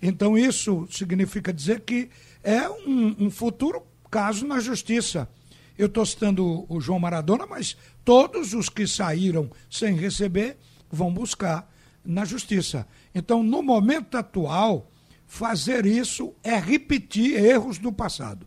Então, 0.00 0.38
isso 0.38 0.86
significa 0.92 1.52
dizer 1.52 1.80
que 1.80 2.08
é 2.44 2.68
um, 2.68 3.26
um 3.26 3.30
futuro 3.30 3.82
caso 4.08 4.46
na 4.46 4.60
justiça. 4.60 5.28
Eu 5.78 5.86
estou 5.86 6.04
citando 6.04 6.64
o 6.68 6.80
João 6.80 6.98
Maradona, 6.98 7.46
mas 7.46 7.76
todos 8.04 8.54
os 8.54 8.68
que 8.68 8.86
saíram 8.86 9.50
sem 9.70 9.94
receber 9.94 10.56
vão 10.90 11.12
buscar 11.12 11.70
na 12.04 12.24
justiça. 12.24 12.86
Então, 13.14 13.42
no 13.42 13.62
momento 13.62 14.16
atual, 14.16 14.90
fazer 15.26 15.84
isso 15.84 16.34
é 16.42 16.56
repetir 16.58 17.34
erros 17.34 17.78
do 17.78 17.92
passado. 17.92 18.46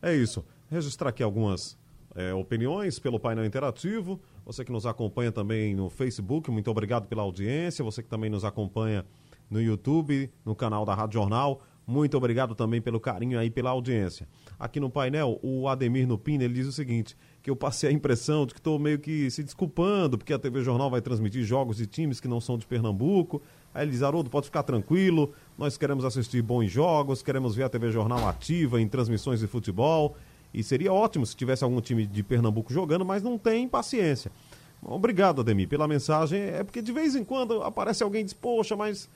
É 0.00 0.14
isso. 0.14 0.44
Registrar 0.68 1.10
aqui 1.10 1.22
algumas 1.22 1.78
é, 2.14 2.34
opiniões 2.34 2.98
pelo 2.98 3.20
painel 3.20 3.44
interativo. 3.44 4.20
Você 4.44 4.64
que 4.64 4.72
nos 4.72 4.84
acompanha 4.84 5.30
também 5.30 5.74
no 5.74 5.88
Facebook, 5.88 6.50
muito 6.50 6.70
obrigado 6.70 7.06
pela 7.06 7.22
audiência. 7.22 7.84
Você 7.84 8.02
que 8.02 8.08
também 8.08 8.28
nos 8.28 8.44
acompanha 8.44 9.04
no 9.48 9.60
YouTube, 9.60 10.30
no 10.44 10.54
canal 10.54 10.84
da 10.84 10.94
Rádio 10.94 11.20
Jornal. 11.20 11.62
Muito 11.86 12.16
obrigado 12.16 12.54
também 12.54 12.80
pelo 12.80 13.00
carinho 13.00 13.38
aí, 13.38 13.50
pela 13.50 13.70
audiência. 13.70 14.28
Aqui 14.58 14.78
no 14.78 14.88
painel, 14.88 15.40
o 15.42 15.66
Ademir 15.66 16.06
Nupina, 16.06 16.44
ele 16.44 16.54
diz 16.54 16.66
o 16.66 16.72
seguinte, 16.72 17.16
que 17.42 17.50
eu 17.50 17.56
passei 17.56 17.90
a 17.90 17.92
impressão 17.92 18.46
de 18.46 18.54
que 18.54 18.60
estou 18.60 18.78
meio 18.78 18.98
que 19.00 19.28
se 19.30 19.42
desculpando, 19.42 20.16
porque 20.16 20.32
a 20.32 20.38
TV 20.38 20.62
Jornal 20.62 20.88
vai 20.88 21.00
transmitir 21.00 21.42
jogos 21.42 21.76
de 21.76 21.86
times 21.86 22.20
que 22.20 22.28
não 22.28 22.40
são 22.40 22.56
de 22.56 22.66
Pernambuco. 22.66 23.42
Aí 23.74 23.84
ele 23.84 23.90
diz, 23.90 24.02
Haroldo, 24.02 24.30
pode 24.30 24.46
ficar 24.46 24.62
tranquilo, 24.62 25.32
nós 25.58 25.76
queremos 25.76 26.04
assistir 26.04 26.40
bons 26.40 26.70
jogos, 26.70 27.22
queremos 27.22 27.56
ver 27.56 27.64
a 27.64 27.68
TV 27.68 27.90
Jornal 27.90 28.28
ativa 28.28 28.80
em 28.80 28.86
transmissões 28.86 29.40
de 29.40 29.48
futebol. 29.48 30.16
E 30.54 30.62
seria 30.62 30.92
ótimo 30.92 31.26
se 31.26 31.34
tivesse 31.34 31.64
algum 31.64 31.80
time 31.80 32.06
de 32.06 32.22
Pernambuco 32.22 32.72
jogando, 32.72 33.04
mas 33.04 33.22
não 33.22 33.38
tem 33.38 33.66
paciência. 33.66 34.30
Obrigado, 34.82 35.40
Ademir, 35.40 35.68
pela 35.68 35.88
mensagem. 35.88 36.40
É 36.40 36.62
porque 36.62 36.82
de 36.82 36.92
vez 36.92 37.16
em 37.16 37.24
quando 37.24 37.62
aparece 37.62 38.02
alguém 38.02 38.20
e 38.20 38.24
diz, 38.24 38.34
poxa, 38.34 38.76
mas 38.76 39.08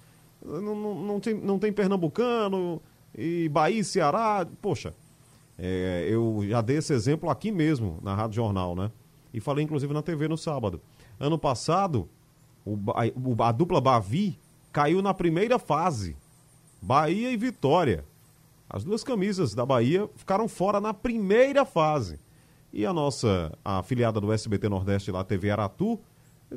não, 0.46 0.74
não, 0.74 0.94
não 0.94 1.20
tem, 1.20 1.34
não 1.34 1.58
tem 1.58 1.72
Pernambucano 1.72 2.80
e 3.16 3.48
Bahia 3.48 3.82
Ceará. 3.82 4.46
Poxa, 4.62 4.94
é, 5.58 6.06
eu 6.08 6.40
já 6.46 6.60
dei 6.60 6.78
esse 6.78 6.92
exemplo 6.92 7.28
aqui 7.28 7.50
mesmo, 7.50 7.98
na 8.02 8.14
Rádio 8.14 8.36
Jornal, 8.36 8.76
né? 8.76 8.90
E 9.32 9.40
falei 9.40 9.64
inclusive 9.64 9.92
na 9.92 10.02
TV 10.02 10.28
no 10.28 10.36
sábado. 10.36 10.80
Ano 11.18 11.38
passado, 11.38 12.08
o, 12.64 12.78
a, 12.92 13.48
a 13.48 13.52
dupla 13.52 13.80
Bavi 13.80 14.38
caiu 14.72 15.02
na 15.02 15.12
primeira 15.12 15.58
fase. 15.58 16.16
Bahia 16.80 17.30
e 17.30 17.36
Vitória. 17.36 18.04
As 18.68 18.84
duas 18.84 19.02
camisas 19.02 19.54
da 19.54 19.64
Bahia 19.64 20.08
ficaram 20.16 20.48
fora 20.48 20.80
na 20.80 20.92
primeira 20.92 21.64
fase. 21.64 22.18
E 22.72 22.84
a 22.84 22.92
nossa 22.92 23.56
a 23.64 23.78
afiliada 23.78 24.20
do 24.20 24.32
SBT 24.32 24.68
Nordeste 24.68 25.10
lá, 25.10 25.24
TV 25.24 25.50
Aratu, 25.50 25.98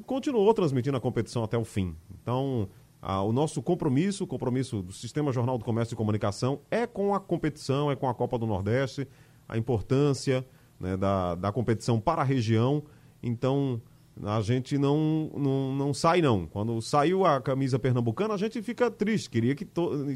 continuou 0.06 0.54
transmitindo 0.54 0.98
a 0.98 1.02
competição 1.02 1.44
até 1.44 1.58
o 1.58 1.64
fim. 1.64 1.96
Então, 2.22 2.68
a, 3.02 3.22
o 3.22 3.32
nosso 3.32 3.62
compromisso, 3.62 4.24
o 4.24 4.28
compromisso 4.28 4.82
do 4.82 4.92
Sistema 4.92 5.32
Jornal 5.32 5.58
do 5.58 5.66
Comércio 5.66 5.94
e 5.94 5.98
Comunicação 5.98 6.62
é 6.70 6.86
com 6.86 7.14
a 7.14 7.20
competição, 7.20 7.90
é 7.90 7.96
com 7.96 8.10
a 8.10 8.14
Copa 8.14 8.38
do 8.38 8.46
Nordeste, 8.46 9.08
a 9.48 9.58
importância 9.58 10.46
né, 10.80 10.98
da, 10.98 11.36
da 11.36 11.52
competição 11.52 12.00
para 12.00 12.22
a 12.22 12.26
região. 12.26 12.84
Então, 13.24 13.82
a 14.24 14.42
gente 14.42 14.78
não, 14.78 15.32
não, 15.36 15.74
não 15.74 15.94
sai, 15.94 16.22
não. 16.22 16.46
Quando 16.46 16.82
saiu 16.82 17.26
a 17.26 17.42
camisa 17.42 17.80
pernambucana, 17.80 18.34
a 18.34 18.38
gente 18.38 18.62
fica 18.62 18.92
triste. 18.92 19.30
Queria 19.30 19.56
que 19.56 19.66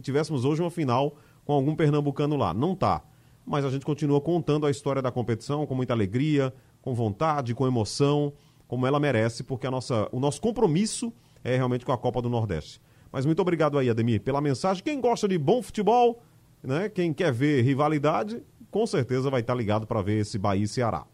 tivéssemos 0.02 0.44
hoje 0.44 0.62
uma 0.62 0.72
final 0.72 1.16
com 1.46 1.54
algum 1.54 1.76
pernambucano 1.76 2.36
lá. 2.36 2.54
Não 2.54 2.76
tá. 2.76 3.02
Mas 3.46 3.66
a 3.66 3.70
gente 3.70 3.86
continua 3.86 4.20
contando 4.20 4.66
a 4.66 4.72
história 4.72 5.02
da 5.02 5.12
competição 5.12 5.66
com 5.66 5.76
muita 5.76 5.94
alegria, 5.94 6.54
com 6.82 6.94
vontade, 6.94 7.56
com 7.56 7.66
emoção, 7.66 8.34
como 8.68 8.86
ela 8.86 9.00
merece, 9.00 9.44
porque 9.44 9.68
a 9.68 9.72
nossa, 9.72 10.08
o 10.12 10.20
nosso 10.20 10.42
compromisso 10.42 11.14
é 11.44 11.56
realmente 11.56 11.86
com 11.86 11.92
a 11.92 11.98
Copa 11.98 12.22
do 12.22 12.30
Nordeste. 12.30 12.82
Mas 13.12 13.26
muito 13.26 13.42
obrigado 13.42 13.78
aí, 13.78 13.90
Ademir, 13.90 14.22
pela 14.22 14.42
mensagem. 14.42 14.84
Quem 14.84 15.00
gosta 15.00 15.28
de 15.28 15.38
bom 15.38 15.62
futebol, 15.62 16.24
né, 16.64 16.90
quem 16.90 17.14
quer 17.14 17.32
ver 17.32 17.62
rivalidade, 17.62 18.42
com 18.72 18.88
certeza 18.88 19.30
vai 19.30 19.42
estar 19.42 19.54
ligado 19.54 19.86
para 19.86 20.02
ver 20.02 20.22
esse 20.22 20.40
Bahia 20.40 20.64
e 20.64 20.68
Ceará. 20.68 21.06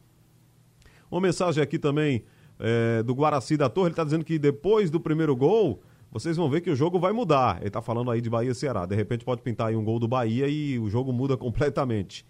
Uma 1.12 1.20
mensagem 1.20 1.62
aqui 1.62 1.78
também 1.78 2.24
é, 2.60 3.02
do 3.04 3.14
Guaraci 3.14 3.58
da 3.58 3.70
Torre, 3.70 3.88
ele 3.88 3.94
está 3.94 4.04
dizendo 4.04 4.24
que 4.24 4.38
depois 4.38 4.90
do 4.90 5.00
primeiro 5.00 5.36
gol, 5.36 5.82
vocês 6.12 6.38
vão 6.38 6.50
ver 6.50 6.62
que 6.62 6.70
o 6.70 6.76
jogo 6.76 7.00
vai 7.00 7.12
mudar. 7.12 7.58
Ele 7.58 7.68
está 7.68 7.82
falando 7.82 8.12
aí 8.12 8.22
de 8.22 8.30
Bahia 8.30 8.52
e 8.52 8.56
Ceará. 8.56 8.86
De 8.86 8.96
repente 8.96 9.26
pode 9.26 9.42
pintar 9.42 9.68
aí 9.68 9.76
um 9.76 9.84
gol 9.84 10.00
do 10.00 10.08
Bahia 10.08 10.48
e 10.48 10.78
o 10.80 10.90
jogo 10.90 11.12
muda 11.12 11.36
completamente. 11.38 12.26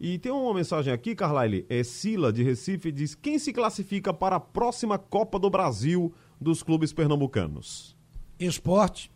E 0.00 0.18
tem 0.18 0.32
uma 0.32 0.52
mensagem 0.52 0.92
aqui, 0.92 1.14
Carlyle, 1.14 1.64
é 1.68 1.82
Sila 1.82 2.32
de 2.32 2.42
Recife, 2.42 2.90
diz: 2.90 3.14
quem 3.14 3.38
se 3.38 3.52
classifica 3.52 4.12
para 4.12 4.36
a 4.36 4.40
próxima 4.40 4.98
Copa 4.98 5.38
do 5.38 5.48
Brasil 5.48 6.12
dos 6.44 6.62
clubes 6.62 6.92
pernambucanos? 6.92 7.96
Esporte 8.38 9.10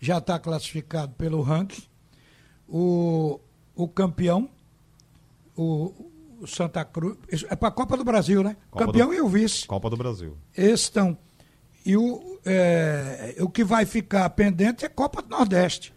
já 0.00 0.18
está 0.18 0.38
classificado 0.38 1.14
pelo 1.14 1.40
ranking. 1.42 1.82
O, 2.68 3.38
o 3.74 3.86
campeão, 3.86 4.48
o, 5.56 5.92
o 6.40 6.46
Santa 6.46 6.84
Cruz. 6.84 7.16
É 7.48 7.54
para 7.54 7.68
a 7.68 7.70
Copa 7.70 7.96
do 7.96 8.04
Brasil, 8.04 8.42
né? 8.42 8.56
Copa 8.70 8.86
campeão 8.86 9.08
do, 9.08 9.14
e 9.14 9.20
o 9.20 9.28
vice. 9.28 9.66
Copa 9.66 9.88
do 9.88 9.96
Brasil. 9.96 10.36
Estão. 10.56 11.16
E 11.86 11.96
o, 11.96 12.40
é, 12.44 13.36
o 13.40 13.48
que 13.48 13.62
vai 13.62 13.84
ficar 13.84 14.28
pendente 14.30 14.84
é 14.84 14.88
Copa 14.88 15.22
do 15.22 15.28
Nordeste. 15.28 15.92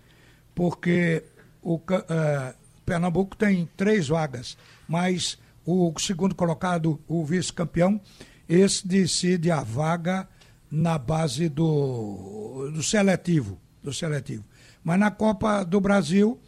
Porque 0.54 1.24
o 1.62 1.80
é, 2.10 2.56
Pernambuco 2.86 3.36
tem 3.36 3.70
três 3.78 4.08
vagas, 4.08 4.58
mas 4.88 5.38
o 5.66 5.94
segundo 6.00 6.34
colocado, 6.34 7.00
o 7.08 7.26
vice-campeão, 7.26 8.00
esse 8.48 8.88
decide 8.88 9.52
a 9.52 9.62
vaga 9.62 10.28
na 10.70 10.98
base 10.98 11.50
do, 11.50 12.72
do 12.74 12.84
seletivo, 12.84 13.60
do 13.82 13.94
seletivo. 13.94 14.44
Mas 14.84 15.00
na 15.00 15.12
Copa 15.12 15.64
do 15.64 15.80
Brasil, 15.80 16.40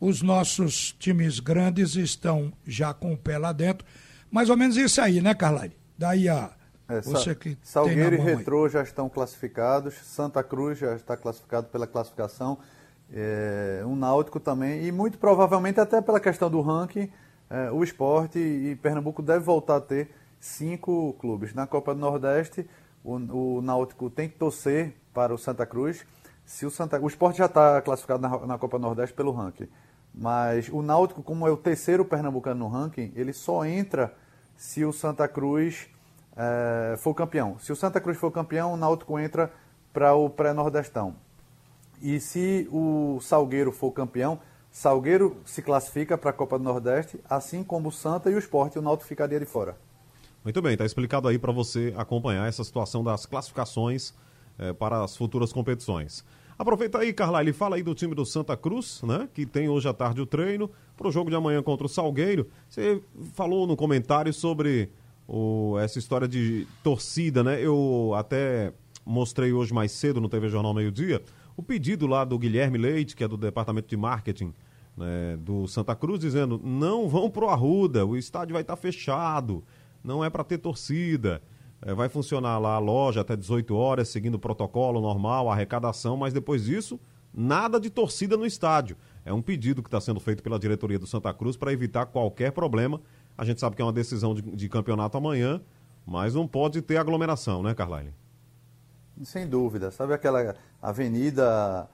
os 0.00 0.22
nossos 0.22 0.92
times 0.92 1.40
grandes 1.40 1.94
estão 1.96 2.52
já 2.66 2.92
com 2.94 3.12
o 3.12 3.16
pé 3.16 3.38
lá 3.38 3.52
dentro. 3.52 3.86
Mais 4.30 4.50
ou 4.50 4.56
menos 4.56 4.76
isso 4.76 5.00
aí, 5.00 5.20
né, 5.20 5.34
Carlyle? 5.34 5.76
Daí 5.96 6.28
a 6.28 6.52
é, 6.88 7.02
você 7.02 7.34
que 7.34 7.58
Salgueiro 7.62 8.16
e 8.16 8.18
Retrô 8.18 8.64
aí. 8.64 8.70
já 8.70 8.82
estão 8.82 9.08
classificados, 9.10 9.94
Santa 9.94 10.42
Cruz 10.42 10.78
já 10.78 10.94
está 10.94 11.16
classificado 11.16 11.66
pela 11.68 11.86
classificação, 11.86 12.58
é, 13.12 13.82
um 13.84 13.94
Náutico 13.94 14.40
também, 14.40 14.86
e 14.86 14.92
muito 14.92 15.18
provavelmente 15.18 15.78
até 15.78 16.00
pela 16.00 16.18
questão 16.18 16.50
do 16.50 16.62
ranking, 16.62 17.10
é, 17.50 17.70
o 17.70 17.84
esporte 17.84 18.38
e 18.38 18.74
Pernambuco 18.76 19.22
deve 19.22 19.40
voltar 19.40 19.76
a 19.76 19.80
ter 19.80 20.10
cinco 20.40 21.14
clubes. 21.20 21.52
Na 21.52 21.66
Copa 21.66 21.94
do 21.94 22.00
Nordeste, 22.00 22.66
o, 23.08 23.58
o 23.58 23.62
Náutico 23.62 24.10
tem 24.10 24.28
que 24.28 24.36
torcer 24.36 24.94
para 25.14 25.32
o 25.32 25.38
Santa 25.38 25.64
Cruz. 25.64 26.04
Se 26.44 26.66
o, 26.66 26.70
Santa, 26.70 27.00
o 27.00 27.06
esporte 27.06 27.38
já 27.38 27.46
está 27.46 27.80
classificado 27.80 28.20
na, 28.20 28.46
na 28.46 28.58
Copa 28.58 28.78
Nordeste 28.78 29.14
pelo 29.14 29.32
ranking. 29.32 29.68
Mas 30.14 30.68
o 30.68 30.82
Náutico, 30.82 31.22
como 31.22 31.46
é 31.46 31.50
o 31.50 31.56
terceiro 31.56 32.04
pernambucano 32.04 32.60
no 32.60 32.68
ranking, 32.68 33.12
ele 33.14 33.32
só 33.32 33.64
entra 33.64 34.14
se 34.56 34.84
o 34.84 34.92
Santa 34.92 35.26
Cruz 35.26 35.88
é, 36.36 36.96
for 36.98 37.14
campeão. 37.14 37.58
Se 37.58 37.72
o 37.72 37.76
Santa 37.76 38.00
Cruz 38.00 38.18
for 38.18 38.30
campeão, 38.30 38.74
o 38.74 38.76
Náutico 38.76 39.18
entra 39.18 39.52
para 39.92 40.14
o 40.14 40.28
pré-nordestão. 40.28 41.16
E 42.02 42.20
se 42.20 42.68
o 42.70 43.20
Salgueiro 43.20 43.72
for 43.72 43.90
campeão, 43.92 44.38
Salgueiro 44.70 45.38
se 45.44 45.62
classifica 45.62 46.18
para 46.18 46.30
a 46.30 46.32
Copa 46.32 46.58
do 46.58 46.64
Nordeste, 46.64 47.20
assim 47.28 47.64
como 47.64 47.88
o 47.88 47.92
Santa 47.92 48.30
e 48.30 48.34
o 48.34 48.38
Esporte, 48.38 48.78
o 48.78 48.82
Náutico 48.82 49.08
ficaria 49.08 49.40
de 49.40 49.46
fora. 49.46 49.76
Muito 50.44 50.62
bem, 50.62 50.72
está 50.72 50.84
explicado 50.84 51.28
aí 51.28 51.38
para 51.38 51.52
você 51.52 51.92
acompanhar 51.96 52.48
essa 52.48 52.62
situação 52.64 53.02
das 53.02 53.26
classificações 53.26 54.14
eh, 54.58 54.72
para 54.72 55.02
as 55.02 55.16
futuras 55.16 55.52
competições. 55.52 56.24
Aproveita 56.58 56.98
aí, 56.98 57.12
Carla, 57.12 57.40
ele 57.40 57.52
fala 57.52 57.76
aí 57.76 57.82
do 57.82 57.94
time 57.94 58.14
do 58.14 58.26
Santa 58.26 58.56
Cruz, 58.56 59.00
né? 59.04 59.28
Que 59.32 59.46
tem 59.46 59.68
hoje 59.68 59.88
à 59.88 59.92
tarde 59.92 60.20
o 60.20 60.26
treino 60.26 60.70
para 60.96 61.06
o 61.06 61.12
jogo 61.12 61.30
de 61.30 61.36
amanhã 61.36 61.62
contra 61.62 61.86
o 61.86 61.88
Salgueiro. 61.88 62.48
Você 62.68 63.00
falou 63.34 63.66
no 63.66 63.76
comentário 63.76 64.32
sobre 64.32 64.90
o, 65.26 65.76
essa 65.78 65.98
história 65.98 66.26
de 66.26 66.66
torcida, 66.82 67.44
né? 67.44 67.60
Eu 67.60 68.12
até 68.16 68.72
mostrei 69.06 69.52
hoje 69.52 69.72
mais 69.72 69.92
cedo 69.92 70.20
no 70.20 70.28
TV 70.28 70.48
Jornal 70.48 70.74
Meio 70.74 70.90
Dia 70.90 71.22
o 71.56 71.62
pedido 71.62 72.06
lá 72.06 72.24
do 72.24 72.38
Guilherme 72.38 72.78
Leite, 72.78 73.16
que 73.16 73.24
é 73.24 73.28
do 73.28 73.36
Departamento 73.36 73.88
de 73.88 73.96
Marketing 73.96 74.54
né, 74.96 75.36
do 75.40 75.66
Santa 75.68 75.94
Cruz, 75.94 76.20
dizendo: 76.20 76.60
não 76.62 77.08
vão 77.08 77.30
pro 77.30 77.48
Arruda, 77.48 78.04
o 78.04 78.16
estádio 78.16 78.52
vai 78.52 78.62
estar 78.62 78.76
tá 78.76 78.80
fechado 78.80 79.64
não 80.02 80.24
é 80.24 80.30
para 80.30 80.44
ter 80.44 80.58
torcida. 80.58 81.42
É, 81.80 81.94
vai 81.94 82.08
funcionar 82.08 82.58
lá 82.58 82.74
a 82.74 82.78
loja 82.78 83.20
até 83.20 83.36
18 83.36 83.74
horas, 83.74 84.08
seguindo 84.08 84.34
o 84.34 84.38
protocolo 84.38 85.00
normal, 85.00 85.50
arrecadação, 85.50 86.16
mas 86.16 86.32
depois 86.32 86.64
disso, 86.64 86.98
nada 87.32 87.78
de 87.78 87.88
torcida 87.88 88.36
no 88.36 88.44
estádio. 88.44 88.96
É 89.24 89.32
um 89.32 89.42
pedido 89.42 89.82
que 89.82 89.88
está 89.88 90.00
sendo 90.00 90.18
feito 90.18 90.42
pela 90.42 90.58
diretoria 90.58 90.98
do 90.98 91.06
Santa 91.06 91.32
Cruz 91.32 91.56
para 91.56 91.72
evitar 91.72 92.06
qualquer 92.06 92.50
problema. 92.52 93.00
A 93.36 93.44
gente 93.44 93.60
sabe 93.60 93.76
que 93.76 93.82
é 93.82 93.84
uma 93.84 93.92
decisão 93.92 94.34
de, 94.34 94.42
de 94.42 94.68
campeonato 94.68 95.16
amanhã, 95.16 95.60
mas 96.04 96.34
não 96.34 96.48
pode 96.48 96.82
ter 96.82 96.96
aglomeração, 96.96 97.62
né, 97.62 97.74
Carlyle? 97.74 98.12
Sem 99.22 99.46
dúvida. 99.46 99.90
Sabe 99.90 100.14
aquela 100.14 100.54
avenida. 100.80 101.88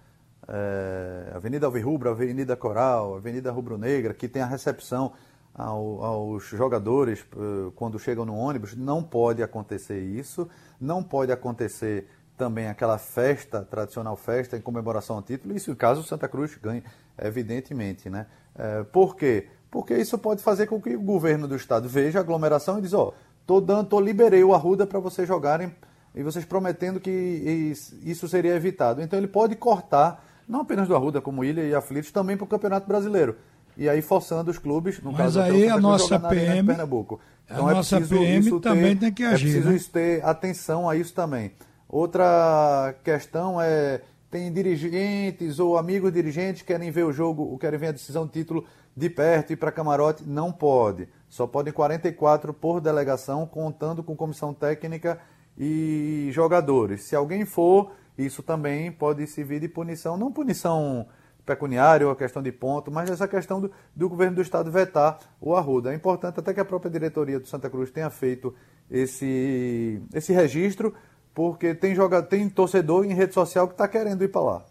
É, 0.46 1.32
avenida 1.34 1.64
Alvirrubra, 1.66 2.10
Avenida 2.10 2.54
Coral, 2.54 3.16
Avenida 3.16 3.50
Rubro 3.50 3.78
Negra, 3.78 4.12
que 4.12 4.28
tem 4.28 4.42
a 4.42 4.46
recepção 4.46 5.12
ao, 5.54 6.04
aos 6.04 6.44
jogadores 6.48 7.24
uh, 7.34 7.70
quando 7.76 7.98
chegam 7.98 8.24
no 8.24 8.34
ônibus. 8.34 8.74
Não 8.74 9.02
pode 9.02 9.42
acontecer 9.42 10.00
isso. 10.00 10.48
Não 10.80 11.02
pode 11.02 11.30
acontecer 11.30 12.08
também 12.36 12.66
aquela 12.66 12.98
festa, 12.98 13.62
tradicional 13.62 14.16
festa 14.16 14.56
em 14.56 14.60
comemoração 14.60 15.16
ao 15.16 15.22
título. 15.22 15.56
Isso 15.56 15.74
caso 15.76 16.00
o 16.00 16.04
Santa 16.04 16.28
Cruz 16.28 16.56
ganhe, 16.60 16.82
evidentemente. 17.16 18.10
Né? 18.10 18.26
É, 18.56 18.82
por 18.82 19.14
quê? 19.14 19.46
Porque 19.70 19.96
isso 19.96 20.18
pode 20.18 20.42
fazer 20.42 20.66
com 20.66 20.80
que 20.80 20.94
o 20.96 21.00
governo 21.00 21.46
do 21.46 21.56
estado 21.56 21.88
veja 21.88 22.18
a 22.18 22.22
aglomeração 22.22 22.78
e 22.78 22.82
diz, 22.82 22.92
ó, 22.92 23.08
oh, 23.08 23.14
tô 23.46 23.60
dando, 23.60 23.88
tô, 23.88 24.00
liberei 24.00 24.42
o 24.42 24.54
Arruda 24.54 24.86
para 24.86 24.98
vocês 24.98 25.26
jogarem 25.26 25.74
e 26.14 26.22
vocês 26.22 26.44
prometendo 26.44 27.00
que 27.00 27.72
isso 28.02 28.28
seria 28.28 28.54
evitado. 28.54 29.02
Então 29.02 29.18
ele 29.18 29.26
pode 29.26 29.56
cortar, 29.56 30.24
não 30.48 30.60
apenas 30.60 30.86
do 30.86 30.94
Arruda, 30.94 31.20
como 31.20 31.44
Ilha 31.44 31.62
e 31.62 31.74
Aflitos, 31.74 32.12
também 32.12 32.36
para 32.36 32.44
o 32.44 32.48
Campeonato 32.48 32.86
Brasileiro 32.86 33.36
e 33.76 33.88
aí 33.88 34.00
forçando 34.02 34.50
os 34.50 34.58
clubes, 34.58 35.00
no 35.00 35.12
Mas 35.12 35.20
caso 35.20 35.40
aí 35.40 35.68
a 35.68 35.78
nossa 35.78 36.18
PM, 36.18 36.66
Pernambuco. 36.66 37.20
Então 37.44 37.66
a 37.66 37.72
é 37.72 37.74
nossa 37.74 38.00
PM 38.00 38.60
também 38.60 38.96
tem 38.96 39.12
que 39.12 39.24
agir. 39.24 39.58
É 39.58 39.60
preciso 39.60 39.70
né? 39.70 39.90
ter 39.92 40.24
atenção 40.24 40.88
a 40.88 40.96
isso 40.96 41.12
também. 41.12 41.52
Outra 41.88 42.94
questão 43.04 43.60
é 43.60 44.00
tem 44.30 44.52
dirigentes 44.52 45.60
ou 45.60 45.78
amigos 45.78 46.12
dirigentes 46.12 46.62
que 46.62 46.66
querem 46.66 46.90
ver 46.90 47.04
o 47.04 47.12
jogo, 47.12 47.44
ou 47.44 47.56
querem 47.56 47.78
ver 47.78 47.88
a 47.88 47.92
decisão 47.92 48.26
de 48.26 48.32
título 48.32 48.66
de 48.96 49.08
perto 49.08 49.52
e 49.52 49.56
para 49.56 49.70
camarote, 49.70 50.24
não 50.26 50.50
pode. 50.50 51.08
Só 51.28 51.46
podem 51.46 51.72
44 51.72 52.52
por 52.52 52.80
delegação, 52.80 53.46
contando 53.46 54.02
com 54.02 54.16
comissão 54.16 54.52
técnica 54.52 55.20
e 55.56 56.30
jogadores. 56.32 57.02
Se 57.02 57.14
alguém 57.14 57.44
for, 57.44 57.92
isso 58.18 58.42
também 58.42 58.90
pode 58.90 59.24
servir 59.28 59.60
de 59.60 59.68
punição, 59.68 60.16
não 60.16 60.32
punição 60.32 61.06
pecuniária 61.44 62.06
ou 62.06 62.12
a 62.12 62.16
questão 62.16 62.42
de 62.42 62.50
ponto, 62.50 62.90
mas 62.90 63.10
essa 63.10 63.28
questão 63.28 63.60
do, 63.60 63.70
do 63.94 64.08
governo 64.08 64.36
do 64.36 64.42
estado 64.42 64.70
vetar 64.70 65.18
o 65.40 65.54
Arruda. 65.54 65.92
É 65.92 65.94
importante 65.94 66.40
até 66.40 66.54
que 66.54 66.60
a 66.60 66.64
própria 66.64 66.90
diretoria 66.90 67.38
do 67.38 67.46
Santa 67.46 67.68
Cruz 67.68 67.90
tenha 67.90 68.10
feito 68.10 68.54
esse, 68.90 70.00
esse 70.12 70.32
registro, 70.32 70.94
porque 71.34 71.74
tem, 71.74 71.94
joga, 71.94 72.22
tem 72.22 72.48
torcedor 72.48 73.04
em 73.04 73.12
rede 73.12 73.34
social 73.34 73.66
que 73.66 73.74
está 73.74 73.86
querendo 73.86 74.22
ir 74.24 74.28
para 74.28 74.40
lá. 74.40 74.66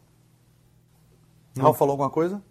Não. 1.55 1.65
Ralf 1.65 1.77
falou 1.77 1.91
alguma 1.91 2.09
coisa? 2.09 2.41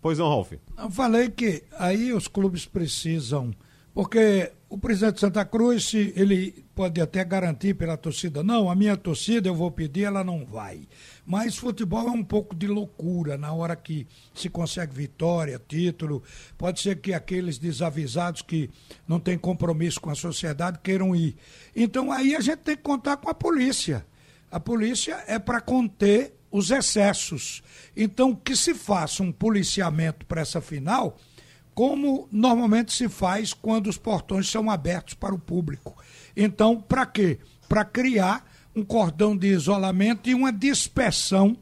Pois 0.00 0.18
não, 0.18 0.28
Ralf. 0.28 0.52
Eu 0.52 0.90
falei 0.90 1.30
que 1.30 1.64
aí 1.78 2.12
os 2.12 2.28
clubes 2.28 2.66
precisam, 2.66 3.52
porque 3.94 4.52
o 4.68 4.78
presidente 4.78 5.14
de 5.14 5.20
Santa 5.20 5.44
Cruz, 5.44 5.88
se 5.88 6.12
ele 6.16 6.64
pode 6.74 7.00
até 7.00 7.24
garantir 7.24 7.74
pela 7.74 7.96
torcida, 7.96 8.42
não, 8.42 8.70
a 8.70 8.74
minha 8.74 8.96
torcida 8.96 9.48
eu 9.48 9.54
vou 9.54 9.70
pedir, 9.70 10.04
ela 10.04 10.24
não 10.24 10.44
vai. 10.44 10.88
Mas 11.24 11.56
futebol 11.56 12.08
é 12.08 12.10
um 12.10 12.24
pouco 12.24 12.54
de 12.54 12.66
loucura 12.66 13.36
na 13.36 13.52
hora 13.52 13.76
que 13.76 14.06
se 14.34 14.48
consegue 14.48 14.94
vitória, 14.94 15.60
título. 15.68 16.22
Pode 16.56 16.80
ser 16.80 17.00
que 17.00 17.12
aqueles 17.12 17.58
desavisados 17.58 18.42
que 18.42 18.70
não 19.06 19.20
têm 19.20 19.38
compromisso 19.38 20.00
com 20.00 20.10
a 20.10 20.14
sociedade 20.14 20.80
queiram 20.82 21.14
ir. 21.14 21.36
Então 21.76 22.10
aí 22.10 22.34
a 22.34 22.40
gente 22.40 22.58
tem 22.58 22.76
que 22.76 22.82
contar 22.82 23.18
com 23.18 23.28
a 23.28 23.34
polícia. 23.34 24.04
A 24.50 24.58
polícia 24.58 25.22
é 25.26 25.38
para 25.38 25.60
conter 25.60 26.34
os 26.50 26.70
excessos. 26.70 27.62
Então 27.96 28.34
que 28.34 28.56
se 28.56 28.74
faça 28.74 29.22
um 29.22 29.32
policiamento 29.32 30.26
para 30.26 30.40
essa 30.40 30.60
final 30.60 31.16
como 31.74 32.28
normalmente 32.30 32.92
se 32.92 33.08
faz 33.08 33.54
quando 33.54 33.86
os 33.86 33.96
portões 33.96 34.48
são 34.50 34.70
abertos 34.70 35.14
para 35.14 35.34
o 35.34 35.38
público. 35.38 35.96
Então, 36.36 36.80
para 36.80 37.06
quê? 37.06 37.38
Para 37.68 37.84
criar 37.84 38.44
um 38.74 38.84
cordão 38.84 39.36
de 39.36 39.48
isolamento 39.48 40.28
e 40.28 40.34
uma 40.34 40.52
dispersão 40.52 41.56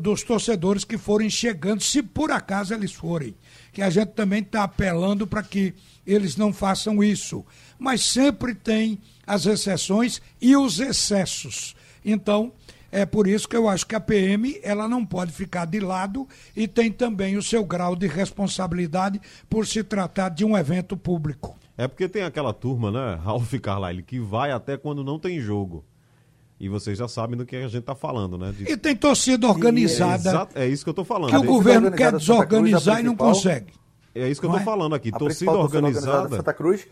dos 0.00 0.22
torcedores 0.22 0.84
que 0.84 0.98
forem 0.98 1.30
chegando, 1.30 1.82
se 1.82 2.02
por 2.02 2.30
acaso 2.30 2.74
eles 2.74 2.92
forem. 2.92 3.34
Que 3.72 3.82
a 3.82 3.88
gente 3.88 4.08
também 4.10 4.42
está 4.42 4.64
apelando 4.64 5.26
para 5.26 5.42
que 5.42 5.74
eles 6.06 6.36
não 6.36 6.52
façam 6.52 7.02
isso. 7.02 7.44
Mas 7.78 8.04
sempre 8.04 8.54
tem 8.54 8.98
as 9.26 9.46
exceções 9.46 10.20
e 10.40 10.54
os 10.54 10.80
excessos. 10.80 11.74
Então, 12.04 12.52
é 12.92 13.06
por 13.06 13.26
isso 13.26 13.48
que 13.48 13.56
eu 13.56 13.68
acho 13.68 13.86
que 13.86 13.94
a 13.94 14.00
PM 14.00 14.58
ela 14.62 14.88
não 14.88 15.06
pode 15.06 15.32
ficar 15.32 15.64
de 15.64 15.78
lado 15.78 16.28
e 16.56 16.66
tem 16.66 16.90
também 16.90 17.36
o 17.36 17.42
seu 17.42 17.64
grau 17.64 17.94
de 17.94 18.06
responsabilidade 18.08 19.20
por 19.48 19.66
se 19.66 19.84
tratar 19.84 20.30
de 20.30 20.44
um 20.44 20.58
evento 20.58 20.96
público. 20.96 21.56
É 21.80 21.88
porque 21.88 22.06
tem 22.06 22.22
aquela 22.24 22.52
turma, 22.52 22.90
né, 22.90 23.14
Ralf 23.24 23.54
Carlyle, 23.54 24.02
que 24.02 24.20
vai 24.20 24.52
até 24.52 24.76
quando 24.76 25.02
não 25.02 25.18
tem 25.18 25.40
jogo. 25.40 25.82
E 26.58 26.68
vocês 26.68 26.98
já 26.98 27.08
sabem 27.08 27.38
do 27.38 27.46
que 27.46 27.56
a 27.56 27.62
gente 27.62 27.78
está 27.78 27.94
falando, 27.94 28.36
né? 28.36 28.52
De... 28.52 28.70
E 28.70 28.76
tem 28.76 28.94
torcida 28.94 29.48
organizada. 29.48 30.46
É, 30.54 30.66
é, 30.66 30.68
isso 30.68 30.84
que 30.84 30.90
eu 30.90 30.92
estou 30.92 31.06
falando. 31.06 31.30
Que 31.30 31.36
o 31.38 31.42
governo 31.42 31.90
quer 31.90 32.12
desorganizar 32.12 33.00
e 33.00 33.02
não 33.02 33.16
consegue. 33.16 33.72
É 34.14 34.28
isso 34.28 34.42
que 34.42 34.46
eu 34.46 34.50
estou 34.50 34.60
é? 34.60 34.64
falando 34.64 34.94
aqui. 34.94 35.08
A 35.10 35.18
torcida 35.18 35.52
organizada. 35.52 36.10
organizada 36.10 36.36
Santa 36.36 36.52
Cruz 36.52 36.86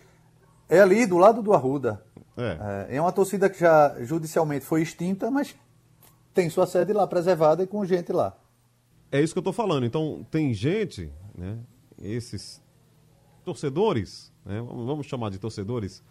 é 0.71 0.81
ali 0.81 1.05
do 1.05 1.19
lado 1.19 1.43
do 1.43 1.53
Arruda. 1.53 2.03
É. 2.35 2.87
é. 2.93 2.97
é 2.97 3.01
uma 3.01 3.13
torcida 3.13 3.51
que 3.51 3.61
já 3.61 3.95
judicialmente 4.01 4.65
foi 4.65 4.81
extinta, 4.81 5.31
mas 5.31 5.55
tem 6.33 6.49
sua 6.49 6.67
sede 6.67 6.95
lá 6.95 7.07
preservada 7.07 7.63
e 7.63 7.67
com 7.67 7.85
gente 7.85 8.11
lá. 8.11 8.35
É 9.13 9.21
isso 9.21 9.35
que 9.35 9.39
eu 9.39 9.43
estou 9.43 9.53
falando. 9.53 9.85
Então, 9.85 10.27
tem 10.31 10.55
gente, 10.55 11.13
né, 11.37 11.59
esses 12.01 12.63
torcedores, 13.45 14.33
né, 14.49 14.65
vamos 14.67 15.07
chamar 15.07 15.31
de 15.31 15.39
torcedores, 15.39 16.03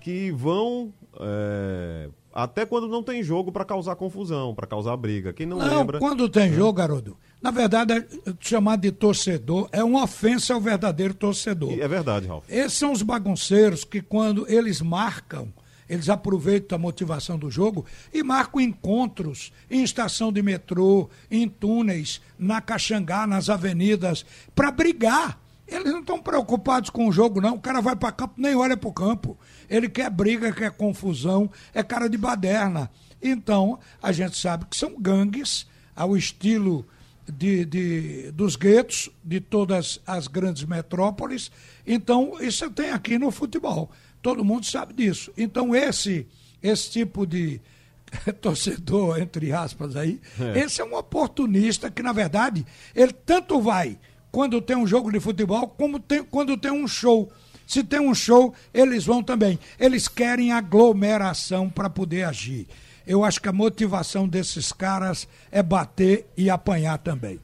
que 0.00 0.30
vão 0.30 0.92
é, 1.20 2.08
até 2.32 2.64
quando 2.64 2.88
não 2.88 3.02
tem 3.02 3.22
jogo 3.22 3.50
para 3.50 3.64
causar 3.64 3.96
confusão, 3.96 4.54
para 4.54 4.66
causar 4.66 4.96
briga. 4.96 5.32
Quem 5.32 5.46
não, 5.46 5.58
não 5.58 5.78
lembra. 5.78 5.98
Quando 5.98 6.28
tem 6.28 6.52
jogo, 6.52 6.72
garoto, 6.72 7.16
na 7.42 7.50
verdade, 7.50 7.92
é, 7.92 8.04
chamar 8.40 8.76
de 8.76 8.92
torcedor 8.92 9.68
é 9.72 9.82
uma 9.82 10.04
ofensa 10.04 10.54
ao 10.54 10.60
verdadeiro 10.60 11.12
torcedor. 11.12 11.72
É 11.78 11.88
verdade, 11.88 12.26
Ralf. 12.26 12.44
Esses 12.48 12.78
são 12.78 12.92
os 12.92 13.02
bagunceiros 13.02 13.84
que, 13.84 14.00
quando 14.00 14.48
eles 14.48 14.80
marcam 14.80 15.52
eles 15.88 16.08
aproveitam 16.08 16.76
a 16.76 16.80
motivação 16.80 17.38
do 17.38 17.50
jogo 17.50 17.86
e 18.12 18.22
marcam 18.22 18.60
encontros 18.60 19.52
em 19.70 19.82
estação 19.82 20.32
de 20.32 20.42
metrô, 20.42 21.08
em 21.30 21.48
túneis, 21.48 22.20
na 22.38 22.60
Caxangá, 22.60 23.26
nas 23.26 23.48
avenidas, 23.48 24.26
para 24.54 24.70
brigar. 24.70 25.40
Eles 25.66 25.92
não 25.92 26.00
estão 26.00 26.20
preocupados 26.20 26.90
com 26.90 27.08
o 27.08 27.12
jogo, 27.12 27.40
não. 27.40 27.54
O 27.56 27.60
cara 27.60 27.80
vai 27.80 27.96
para 27.96 28.12
campo, 28.12 28.34
nem 28.36 28.54
olha 28.54 28.76
para 28.76 28.88
o 28.88 28.92
campo. 28.92 29.36
Ele 29.68 29.88
quer 29.88 30.08
briga, 30.10 30.52
quer 30.52 30.70
confusão, 30.70 31.50
é 31.74 31.82
cara 31.82 32.08
de 32.08 32.16
baderna. 32.16 32.90
Então, 33.20 33.78
a 34.00 34.12
gente 34.12 34.36
sabe 34.36 34.66
que 34.66 34.76
são 34.76 35.00
gangues 35.00 35.66
ao 35.94 36.16
estilo 36.16 36.86
de, 37.28 37.64
de, 37.64 38.30
dos 38.32 38.54
guetos 38.54 39.10
de 39.24 39.40
todas 39.40 40.00
as 40.06 40.28
grandes 40.28 40.64
metrópoles. 40.64 41.50
Então, 41.86 42.36
isso 42.40 42.70
tem 42.70 42.90
aqui 42.90 43.18
no 43.18 43.30
futebol. 43.30 43.90
Todo 44.22 44.44
mundo 44.44 44.66
sabe 44.66 44.94
disso. 44.94 45.32
Então, 45.36 45.74
esse, 45.74 46.26
esse 46.62 46.90
tipo 46.90 47.26
de 47.26 47.60
torcedor, 48.40 49.18
entre 49.18 49.52
aspas, 49.52 49.96
aí, 49.96 50.20
é. 50.38 50.60
esse 50.60 50.80
é 50.80 50.84
um 50.84 50.96
oportunista 50.96 51.90
que, 51.90 52.02
na 52.02 52.12
verdade, 52.12 52.64
ele 52.94 53.12
tanto 53.12 53.60
vai 53.60 53.98
quando 54.36 54.60
tem 54.60 54.76
um 54.76 54.86
jogo 54.86 55.10
de 55.10 55.18
futebol, 55.18 55.66
como 55.66 55.98
tem, 55.98 56.22
quando 56.22 56.58
tem 56.58 56.70
um 56.70 56.86
show. 56.86 57.32
Se 57.66 57.82
tem 57.82 57.98
um 57.98 58.14
show, 58.14 58.52
eles 58.74 59.06
vão 59.06 59.22
também. 59.22 59.58
Eles 59.80 60.08
querem 60.08 60.52
aglomeração 60.52 61.70
para 61.70 61.88
poder 61.88 62.24
agir. 62.24 62.66
Eu 63.06 63.24
acho 63.24 63.40
que 63.40 63.48
a 63.48 63.52
motivação 63.52 64.28
desses 64.28 64.74
caras 64.74 65.26
é 65.50 65.62
bater 65.62 66.26
e 66.36 66.50
apanhar 66.50 66.98
também. 66.98 67.40